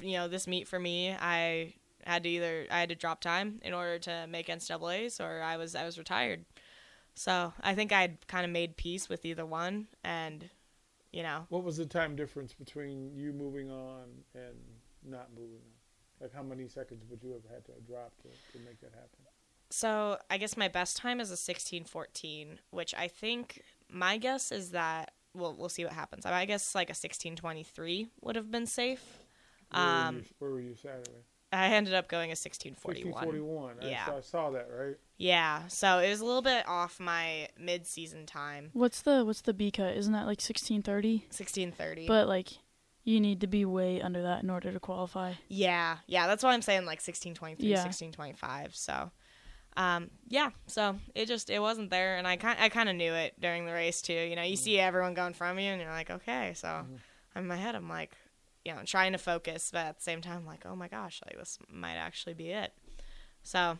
you 0.00 0.12
know, 0.12 0.28
this 0.28 0.46
meet 0.46 0.68
for 0.68 0.78
me, 0.78 1.10
I 1.12 1.74
had 2.06 2.22
to 2.22 2.28
either 2.28 2.66
I 2.70 2.78
had 2.80 2.90
to 2.90 2.94
drop 2.94 3.20
time 3.20 3.58
in 3.62 3.74
order 3.74 3.98
to 4.00 4.26
make 4.28 4.46
NCAA's, 4.46 5.20
or 5.20 5.42
I 5.42 5.56
was 5.56 5.74
I 5.74 5.84
was 5.84 5.98
retired. 5.98 6.44
So 7.16 7.52
I 7.60 7.74
think 7.74 7.92
I'd 7.92 8.26
kind 8.28 8.44
of 8.44 8.50
made 8.50 8.76
peace 8.76 9.08
with 9.08 9.24
either 9.24 9.46
one, 9.46 9.86
and 10.04 10.48
you 11.14 11.22
know, 11.22 11.46
What 11.48 11.62
was 11.62 11.76
the 11.76 11.86
time 11.86 12.16
difference 12.16 12.52
between 12.52 13.14
you 13.14 13.32
moving 13.32 13.70
on 13.70 14.06
and 14.34 14.56
not 15.04 15.28
moving 15.30 15.60
on? 15.68 15.72
Like 16.20 16.34
how 16.34 16.42
many 16.42 16.66
seconds 16.68 17.04
would 17.08 17.22
you 17.22 17.32
have 17.32 17.44
had 17.52 17.64
to 17.66 17.72
drop 17.86 18.12
to, 18.22 18.28
to 18.52 18.64
make 18.64 18.80
that 18.80 18.92
happen? 18.94 19.20
So 19.70 20.18
I 20.28 20.38
guess 20.38 20.56
my 20.56 20.68
best 20.68 20.96
time 20.96 21.20
is 21.20 21.30
a 21.30 21.36
sixteen 21.36 21.84
fourteen, 21.84 22.58
which 22.70 22.94
I 22.94 23.08
think 23.08 23.62
my 23.88 24.18
guess 24.18 24.52
is 24.52 24.70
that 24.70 25.12
well 25.34 25.54
we'll 25.58 25.68
see 25.68 25.84
what 25.84 25.92
happens. 25.92 26.26
I 26.26 26.44
guess 26.46 26.74
like 26.74 26.90
a 26.90 26.94
sixteen 26.94 27.36
twenty 27.36 27.64
three 27.64 28.08
would 28.20 28.36
have 28.36 28.50
been 28.50 28.66
safe. 28.66 29.04
Where, 29.70 29.82
were, 29.82 29.88
Um, 29.90 30.16
you, 30.16 30.24
where 30.38 30.50
were 30.50 30.60
you 30.60 30.74
Saturday? 30.76 31.24
I 31.54 31.68
ended 31.68 31.94
up 31.94 32.08
going 32.08 32.32
a 32.32 32.36
sixteen 32.36 32.74
forty 32.74 33.04
one. 33.04 33.12
1641. 33.12 33.76
I 33.82 33.90
Yeah. 33.90 34.06
saw, 34.06 34.16
I 34.16 34.20
saw 34.20 34.50
that, 34.50 34.68
right? 34.70 34.96
Yeah, 35.16 35.68
so 35.68 35.98
it 36.00 36.10
was 36.10 36.20
a 36.20 36.24
little 36.24 36.42
bit 36.42 36.66
off 36.68 36.98
my 36.98 37.48
mid 37.58 37.86
season 37.86 38.26
time, 38.26 38.70
What's 38.72 39.00
the 39.02 39.24
what's 39.24 39.42
the 39.42 39.54
B 39.54 39.70
cut? 39.70 39.96
Isn't 39.96 40.12
that 40.12 40.26
like 40.26 40.40
sixteen 40.40 40.82
thirty? 40.82 41.26
sixteen 41.30 41.70
thirty. 41.72 42.06
But 42.06 42.26
like, 42.28 42.48
you 43.04 43.20
need 43.20 43.40
to 43.42 43.46
be 43.46 43.64
way 43.64 44.00
under 44.02 44.22
that 44.22 44.42
in 44.42 44.50
order 44.50 44.72
to 44.72 44.80
qualify. 44.80 45.34
Yeah, 45.48 45.98
yeah, 46.06 46.26
that's 46.26 46.42
why 46.42 46.52
I'm 46.54 46.62
saying 46.62 46.80
like 46.86 47.00
1623, 47.00 47.68
Yeah. 47.68 47.82
1625. 47.84 48.74
So, 48.74 49.10
um, 49.76 50.10
yeah, 50.28 50.50
so 50.66 50.96
it 51.14 51.26
just 51.26 51.50
it 51.50 51.60
wasn't 51.60 51.90
there, 51.90 52.16
and 52.16 52.26
I 52.26 52.36
kind 52.36 52.58
I 52.60 52.68
kind 52.68 52.88
of 52.88 52.96
knew 52.96 53.12
it 53.12 53.40
during 53.40 53.66
the 53.66 53.72
race 53.72 54.02
too. 54.02 54.12
You 54.14 54.34
know, 54.36 54.42
you 54.42 54.56
see 54.56 54.78
everyone 54.78 55.14
going 55.14 55.34
from 55.34 55.58
you, 55.58 55.70
and 55.70 55.80
you're 55.80 55.90
like, 55.90 56.10
okay, 56.10 56.52
so 56.54 56.86
in 57.36 57.46
my 57.46 57.56
head, 57.56 57.74
I'm 57.74 57.88
like, 57.88 58.12
you 58.64 58.72
know, 58.72 58.80
trying 58.84 59.12
to 59.12 59.18
focus, 59.18 59.70
but 59.72 59.86
at 59.86 59.96
the 59.96 60.02
same 60.02 60.20
time, 60.20 60.46
like, 60.46 60.64
oh 60.64 60.76
my 60.76 60.88
gosh, 60.88 61.20
like 61.26 61.38
this 61.38 61.58
might 61.70 61.96
actually 61.96 62.34
be 62.34 62.50
it. 62.50 62.72
So, 63.42 63.78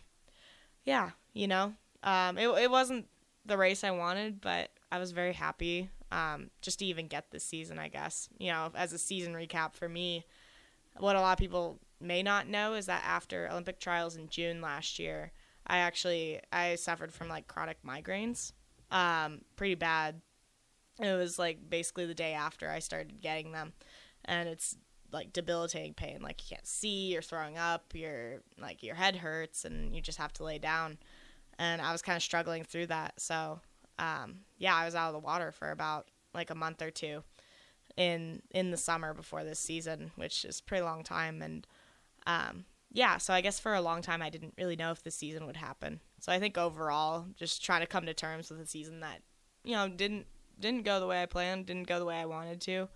yeah, 0.83 1.11
you 1.33 1.47
know, 1.47 1.73
um, 2.03 2.37
it 2.37 2.47
it 2.47 2.71
wasn't 2.71 3.07
the 3.45 3.57
race 3.57 3.83
I 3.83 3.91
wanted, 3.91 4.41
but 4.41 4.69
I 4.91 4.99
was 4.99 5.11
very 5.11 5.33
happy 5.33 5.89
um, 6.11 6.49
just 6.61 6.79
to 6.79 6.85
even 6.85 7.07
get 7.07 7.31
this 7.31 7.43
season. 7.43 7.79
I 7.79 7.87
guess 7.87 8.29
you 8.37 8.51
know, 8.51 8.71
as 8.75 8.93
a 8.93 8.97
season 8.97 9.33
recap 9.33 9.73
for 9.73 9.89
me, 9.89 10.25
what 10.97 11.15
a 11.15 11.21
lot 11.21 11.33
of 11.33 11.39
people 11.39 11.79
may 11.99 12.21
not 12.21 12.47
know 12.47 12.73
is 12.73 12.85
that 12.85 13.03
after 13.05 13.49
Olympic 13.49 13.79
trials 13.79 14.15
in 14.15 14.29
June 14.29 14.61
last 14.61 14.99
year, 14.99 15.31
I 15.65 15.77
actually 15.79 16.41
I 16.51 16.75
suffered 16.75 17.11
from 17.11 17.27
like 17.27 17.47
chronic 17.47 17.77
migraines, 17.83 18.53
um, 18.91 19.41
pretty 19.55 19.75
bad. 19.75 20.21
It 20.99 21.13
was 21.13 21.37
like 21.39 21.69
basically 21.69 22.05
the 22.05 22.13
day 22.13 22.33
after 22.33 22.69
I 22.69 22.79
started 22.79 23.19
getting 23.19 23.51
them, 23.51 23.73
and 24.25 24.49
it's 24.49 24.75
like 25.11 25.33
debilitating 25.33 25.93
pain. 25.93 26.19
Like 26.21 26.41
you 26.43 26.55
can't 26.55 26.67
see, 26.67 27.11
you're 27.11 27.21
throwing 27.21 27.57
up, 27.57 27.93
your 27.93 28.41
like 28.59 28.83
your 28.83 28.95
head 28.95 29.15
hurts, 29.15 29.65
and 29.65 29.95
you 29.95 30.01
just 30.01 30.17
have 30.17 30.33
to 30.33 30.43
lay 30.43 30.57
down. 30.57 30.97
And 31.57 31.81
I 31.81 31.91
was 31.91 32.01
kind 32.01 32.17
of 32.17 32.23
struggling 32.23 32.63
through 32.63 32.87
that, 32.87 33.19
so 33.19 33.61
um, 33.97 34.39
yeah, 34.57 34.75
I 34.75 34.85
was 34.85 34.95
out 34.95 35.07
of 35.07 35.13
the 35.13 35.19
water 35.19 35.51
for 35.51 35.71
about 35.71 36.09
like 36.33 36.49
a 36.49 36.55
month 36.55 36.81
or 36.81 36.91
two 36.91 37.23
in 37.97 38.41
in 38.51 38.71
the 38.71 38.77
summer 38.77 39.13
before 39.13 39.43
this 39.43 39.59
season, 39.59 40.11
which 40.15 40.45
is 40.45 40.61
pretty 40.61 40.83
long 40.83 41.03
time. 41.03 41.41
And 41.41 41.65
um, 42.27 42.65
yeah, 42.91 43.17
so 43.17 43.33
I 43.33 43.41
guess 43.41 43.59
for 43.59 43.73
a 43.73 43.81
long 43.81 44.01
time 44.01 44.21
I 44.21 44.29
didn't 44.29 44.53
really 44.57 44.75
know 44.75 44.91
if 44.91 45.03
the 45.03 45.11
season 45.11 45.45
would 45.45 45.57
happen. 45.57 46.01
So 46.19 46.31
I 46.31 46.39
think 46.39 46.57
overall, 46.57 47.25
just 47.35 47.63
trying 47.63 47.81
to 47.81 47.87
come 47.87 48.05
to 48.05 48.13
terms 48.13 48.49
with 48.49 48.59
a 48.61 48.67
season 48.67 48.99
that 49.01 49.21
you 49.63 49.73
know 49.73 49.87
didn't 49.87 50.27
didn't 50.59 50.83
go 50.83 50.99
the 50.99 51.07
way 51.07 51.21
I 51.21 51.25
planned, 51.25 51.65
didn't 51.67 51.87
go 51.87 51.99
the 51.99 52.05
way 52.05 52.17
I 52.17 52.25
wanted 52.25 52.61
to. 52.61 52.89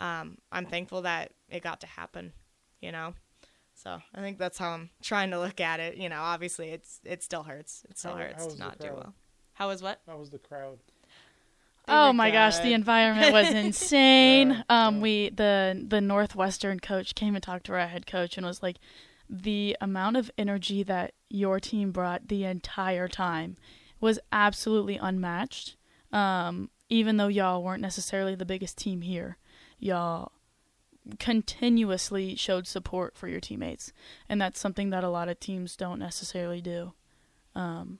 Um, 0.00 0.38
I'm 0.50 0.66
thankful 0.66 1.02
that 1.02 1.30
it 1.48 1.62
got 1.62 1.80
to 1.82 1.86
happen. 1.86 2.32
You 2.80 2.90
know. 2.90 3.14
So 3.74 3.98
I 4.14 4.20
think 4.20 4.38
that's 4.38 4.58
how 4.58 4.70
I'm 4.70 4.90
trying 5.02 5.30
to 5.30 5.38
look 5.38 5.60
at 5.60 5.80
it. 5.80 5.96
You 5.96 6.08
know, 6.08 6.20
obviously 6.20 6.70
it's 6.70 7.00
it 7.04 7.22
still 7.22 7.44
hurts. 7.44 7.84
It 7.88 7.98
still 7.98 8.12
How- 8.12 8.18
hurts 8.18 8.44
how 8.44 8.50
to 8.50 8.58
not 8.58 8.78
do 8.78 8.88
well. 8.94 9.14
How 9.54 9.68
was 9.68 9.82
what? 9.82 10.00
How 10.06 10.16
was 10.16 10.30
the 10.30 10.38
crowd? 10.38 10.78
They 11.86 11.92
oh 11.92 12.08
were 12.08 12.12
my 12.12 12.30
gosh, 12.30 12.58
the 12.58 12.72
environment 12.74 13.32
was 13.32 13.48
insane. 13.54 14.50
Yeah, 14.50 14.62
um, 14.68 14.96
yeah. 14.96 15.00
we 15.02 15.30
the 15.30 15.84
the 15.86 16.00
Northwestern 16.00 16.80
coach 16.80 17.14
came 17.14 17.34
and 17.34 17.42
talked 17.42 17.66
to 17.66 17.72
our 17.72 17.86
head 17.86 18.06
coach 18.06 18.36
and 18.36 18.46
was 18.46 18.62
like, 18.62 18.76
the 19.28 19.76
amount 19.80 20.16
of 20.16 20.30
energy 20.36 20.82
that 20.82 21.14
your 21.28 21.60
team 21.60 21.92
brought 21.92 22.28
the 22.28 22.44
entire 22.44 23.08
time 23.08 23.56
was 24.00 24.18
absolutely 24.32 24.96
unmatched. 24.96 25.76
Um, 26.12 26.70
even 26.88 27.16
though 27.18 27.28
y'all 27.28 27.62
weren't 27.62 27.82
necessarily 27.82 28.34
the 28.34 28.44
biggest 28.44 28.76
team 28.76 29.02
here, 29.02 29.36
y'all 29.80 30.32
continuously 31.18 32.36
showed 32.36 32.66
support 32.66 33.16
for 33.16 33.28
your 33.28 33.40
teammates, 33.40 33.92
and 34.28 34.40
that's 34.40 34.60
something 34.60 34.90
that 34.90 35.04
a 35.04 35.08
lot 35.08 35.28
of 35.28 35.40
teams 35.40 35.76
don't 35.76 35.98
necessarily 35.98 36.60
do. 36.60 36.92
Um, 37.54 37.98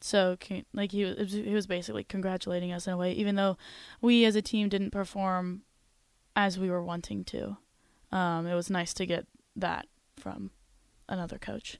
so, 0.00 0.36
like 0.72 0.92
he 0.92 1.04
was, 1.04 1.32
he 1.32 1.54
was 1.54 1.66
basically 1.66 2.04
congratulating 2.04 2.72
us 2.72 2.86
in 2.86 2.92
a 2.92 2.96
way, 2.96 3.12
even 3.12 3.34
though 3.34 3.56
we 4.00 4.24
as 4.24 4.36
a 4.36 4.42
team 4.42 4.68
didn't 4.68 4.90
perform 4.90 5.62
as 6.34 6.58
we 6.58 6.70
were 6.70 6.82
wanting 6.82 7.24
to. 7.24 7.56
Um, 8.12 8.46
it 8.46 8.54
was 8.54 8.70
nice 8.70 8.94
to 8.94 9.06
get 9.06 9.26
that 9.56 9.86
from 10.16 10.50
another 11.08 11.38
coach. 11.38 11.78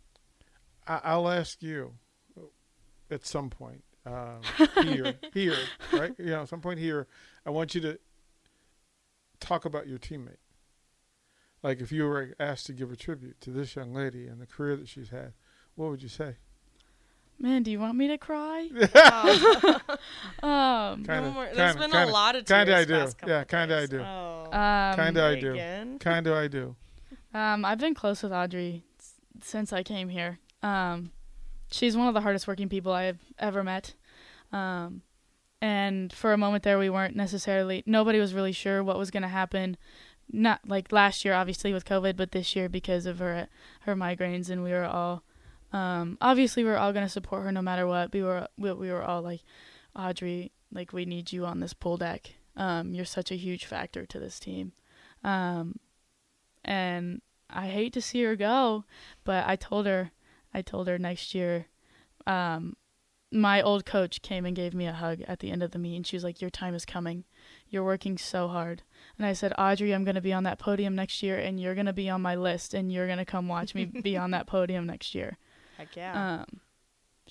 I'll 0.86 1.28
ask 1.28 1.62
you 1.62 1.92
at 3.10 3.26
some 3.26 3.50
point 3.50 3.82
um, 4.06 4.40
here, 4.82 5.14
here, 5.32 5.56
right? 5.92 6.14
You 6.18 6.26
know, 6.26 6.42
at 6.42 6.48
some 6.48 6.60
point 6.60 6.78
here, 6.78 7.06
I 7.44 7.50
want 7.50 7.74
you 7.74 7.80
to 7.82 7.98
talk 9.46 9.64
about 9.64 9.86
your 9.86 9.98
teammate. 9.98 10.36
Like, 11.62 11.80
if 11.80 11.90
you 11.90 12.04
were 12.04 12.34
asked 12.38 12.66
to 12.66 12.72
give 12.72 12.92
a 12.92 12.96
tribute 12.96 13.40
to 13.40 13.50
this 13.50 13.74
young 13.76 13.92
lady 13.94 14.26
and 14.26 14.40
the 14.40 14.46
career 14.46 14.76
that 14.76 14.88
she's 14.88 15.08
had, 15.10 15.32
what 15.74 15.90
would 15.90 16.02
you 16.02 16.08
say? 16.08 16.36
Man, 17.38 17.62
do 17.62 17.70
you 17.70 17.78
want 17.80 17.96
me 17.96 18.08
to 18.08 18.18
cry? 18.18 18.68
Oh, 18.94 19.80
Um, 20.46 21.04
Kinda, 21.04 21.20
no 21.22 21.30
more- 21.32 21.44
kinda, 21.46 21.56
There's 21.56 21.76
been 21.76 21.90
kinda, 21.90 22.04
a 22.04 22.10
lot 22.10 22.36
of 22.36 22.44
tears 22.44 22.58
kinda 22.58 22.76
I 22.76 22.84
do. 22.84 23.12
Yeah, 23.26 23.44
kinda 23.44 23.76
I 23.78 23.86
do. 23.86 24.00
Oh, 24.00 24.52
um, 24.52 24.96
Kinda 24.96 25.22
I 25.24 25.34
do. 25.40 25.96
Kind 26.00 26.26
of, 26.26 26.34
I 26.34 26.48
do. 26.48 26.76
Um, 27.34 27.64
I've 27.64 27.78
been 27.78 27.94
close 27.94 28.22
with 28.22 28.32
Audrey 28.32 28.82
s- 28.98 29.14
since 29.42 29.72
I 29.72 29.82
came 29.82 30.08
here. 30.08 30.38
Um, 30.62 31.10
she's 31.70 31.96
one 31.96 32.08
of 32.08 32.14
the 32.14 32.20
hardest 32.22 32.46
working 32.48 32.68
people 32.68 32.92
I've 32.92 33.20
ever 33.38 33.62
met. 33.62 33.94
Um, 34.52 35.02
and 35.60 36.12
for 36.12 36.32
a 36.32 36.38
moment 36.38 36.64
there, 36.64 36.78
we 36.78 36.90
weren't 36.90 37.16
necessarily. 37.16 37.82
Nobody 37.86 38.18
was 38.18 38.34
really 38.34 38.52
sure 38.52 38.82
what 38.82 38.98
was 38.98 39.10
going 39.10 39.22
to 39.22 39.28
happen. 39.28 39.76
Not 40.30 40.60
like 40.66 40.92
last 40.92 41.24
year, 41.24 41.34
obviously 41.34 41.72
with 41.72 41.84
COVID, 41.84 42.16
but 42.16 42.32
this 42.32 42.56
year 42.56 42.68
because 42.68 43.06
of 43.06 43.20
her 43.20 43.48
her 43.82 43.94
migraines, 43.94 44.50
and 44.50 44.62
we 44.62 44.72
were 44.72 44.84
all. 44.84 45.22
Um, 45.72 46.16
obviously, 46.20 46.62
we 46.64 46.70
were 46.70 46.78
all 46.78 46.92
going 46.92 47.04
to 47.04 47.10
support 47.10 47.44
her 47.44 47.52
no 47.52 47.62
matter 47.62 47.86
what. 47.86 48.12
We 48.12 48.22
were 48.22 48.48
we, 48.58 48.72
we 48.72 48.90
were 48.90 49.04
all 49.04 49.22
like, 49.22 49.42
Audrey, 49.94 50.52
like 50.72 50.92
we 50.92 51.04
need 51.04 51.32
you 51.32 51.46
on 51.46 51.60
this 51.60 51.74
pull 51.74 51.96
deck. 51.96 52.34
Um, 52.56 52.94
you're 52.94 53.04
such 53.04 53.30
a 53.30 53.36
huge 53.36 53.66
factor 53.66 54.06
to 54.06 54.18
this 54.18 54.38
team. 54.38 54.72
Um, 55.22 55.76
and 56.64 57.20
I 57.50 57.66
hate 57.66 57.92
to 57.94 58.02
see 58.02 58.22
her 58.24 58.36
go, 58.36 58.84
but 59.24 59.46
I 59.46 59.56
told 59.56 59.86
her, 59.86 60.10
I 60.52 60.62
told 60.62 60.88
her 60.88 60.98
next 60.98 61.34
year, 61.34 61.66
um, 62.26 62.76
my 63.32 63.60
old 63.60 63.84
coach 63.84 64.22
came 64.22 64.46
and 64.46 64.54
gave 64.54 64.72
me 64.72 64.86
a 64.86 64.92
hug 64.92 65.20
at 65.26 65.40
the 65.40 65.50
end 65.50 65.62
of 65.62 65.72
the 65.72 65.78
meet, 65.78 65.96
and 65.96 66.06
she 66.06 66.16
was 66.16 66.24
like, 66.24 66.40
"Your 66.40 66.50
time 66.50 66.74
is 66.74 66.84
coming. 66.84 67.24
You're 67.68 67.84
working 67.84 68.16
so 68.18 68.48
hard." 68.48 68.82
And 69.18 69.26
I 69.26 69.32
said, 69.32 69.52
"Audrey, 69.58 69.92
I'm 69.92 70.04
going 70.04 70.14
to 70.14 70.20
be 70.20 70.32
on 70.32 70.44
that 70.44 70.58
podium 70.58 70.94
next 70.94 71.22
year, 71.22 71.38
and 71.38 71.58
you're 71.60 71.74
going 71.74 71.86
to 71.86 71.92
be 71.92 72.08
on 72.08 72.22
my 72.22 72.34
list, 72.36 72.72
and 72.74 72.92
you're 72.92 73.06
going 73.06 73.18
to 73.18 73.24
come 73.24 73.48
watch 73.48 73.74
me 73.74 73.84
be 73.84 74.16
on 74.16 74.30
that 74.30 74.46
podium 74.46 74.86
next 74.86 75.14
year." 75.14 75.38
Heck 75.76 75.94
yeah. 75.96 76.40
Um, 76.40 76.60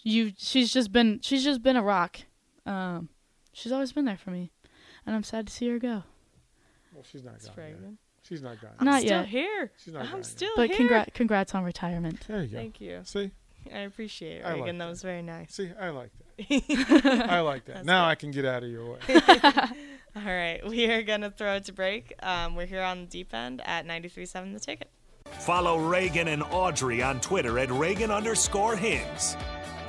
you, 0.04 0.34
she's 0.38 0.72
just 0.74 0.92
been, 0.92 1.20
she's 1.22 1.44
just 1.44 1.64
been 1.64 1.78
a 1.78 1.82
rock. 1.84 2.20
Um, 2.66 3.10
she's 3.54 3.72
always 3.72 3.92
been 3.94 4.06
there 4.06 4.18
for 4.18 4.32
me, 4.32 4.52
and 5.06 5.16
I'm 5.16 5.24
sad 5.24 5.48
to 5.48 5.54
see 5.54 5.68
her 5.70 5.80
go. 5.80 6.04
Well, 6.94 7.04
she's 7.10 7.24
not 7.24 7.34
That's 7.34 7.48
gone 7.48 7.56
very 7.56 7.70
yet. 7.72 7.94
She's 8.24 8.42
not 8.42 8.60
gone. 8.62 8.72
Not 8.82 9.02
still 9.02 9.20
yet. 9.20 9.28
here. 9.28 9.72
She's 9.84 9.94
not 9.94 10.04
gone 10.04 10.12
I'm 10.12 10.18
yet. 10.18 10.26
still 10.26 10.52
But 10.56 10.68
here. 10.70 10.78
congrats, 10.78 11.12
congrats 11.14 11.56
on 11.56 11.64
retirement. 11.64 12.26
There 12.28 12.42
you 12.42 12.48
go. 12.48 12.58
Thank 12.58 12.82
you. 12.82 13.02
See, 13.04 13.32
I 13.74 13.80
appreciate 13.80 14.40
it, 14.42 14.46
I 14.46 14.52
like 14.54 14.62
Reagan. 14.62 14.78
that 14.78 14.86
that. 14.86 14.90
was 14.90 15.02
very 15.02 15.22
nice. 15.22 15.54
see, 15.54 15.72
I 15.80 15.90
like 15.90 16.12
that. 16.18 16.26
I 17.30 17.40
like 17.42 17.66
that. 17.66 17.76
That's 17.76 17.86
now 17.86 18.06
good. 18.06 18.10
I 18.12 18.16
can 18.16 18.32
get 18.32 18.46
out 18.46 18.64
of 18.64 18.70
your 18.70 18.86
way. 18.94 19.00
All 20.16 20.22
right, 20.24 20.62
we 20.68 20.86
are 20.92 21.02
gonna 21.04 21.30
throw 21.32 21.56
it 21.56 21.66
to 21.66 21.74
break. 21.74 22.14
Um, 22.24 22.56
we're 22.56 22.66
here 22.66 22.82
on 22.84 23.02
the 23.02 23.08
deep 23.08 23.34
end 23.34 23.62
at 23.66 23.86
93.7 23.86 24.54
The 24.54 24.60
Ticket. 24.60 24.90
Follow 25.40 25.78
Reagan 25.80 26.28
and 26.28 26.44
Audrey 26.44 27.02
on 27.02 27.20
Twitter 27.20 27.58
at 27.60 27.72
Reagan 27.72 28.12
underscore 28.12 28.76
Hins 28.76 29.36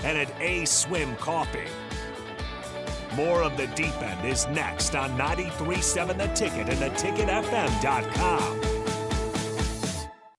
and 0.02 0.18
at 0.18 0.30
A 0.40 0.64
Swim 0.64 1.14
Coffee. 1.16 1.68
More 3.14 3.42
of 3.42 3.56
the 3.56 3.66
deep 3.68 3.96
end 4.02 4.26
is 4.26 4.46
next 4.48 4.94
on 4.94 5.16
93.7 5.16 6.18
The 6.18 6.26
Ticket 6.34 6.68
and 6.68 6.92
theticketfm.com. 6.92 8.75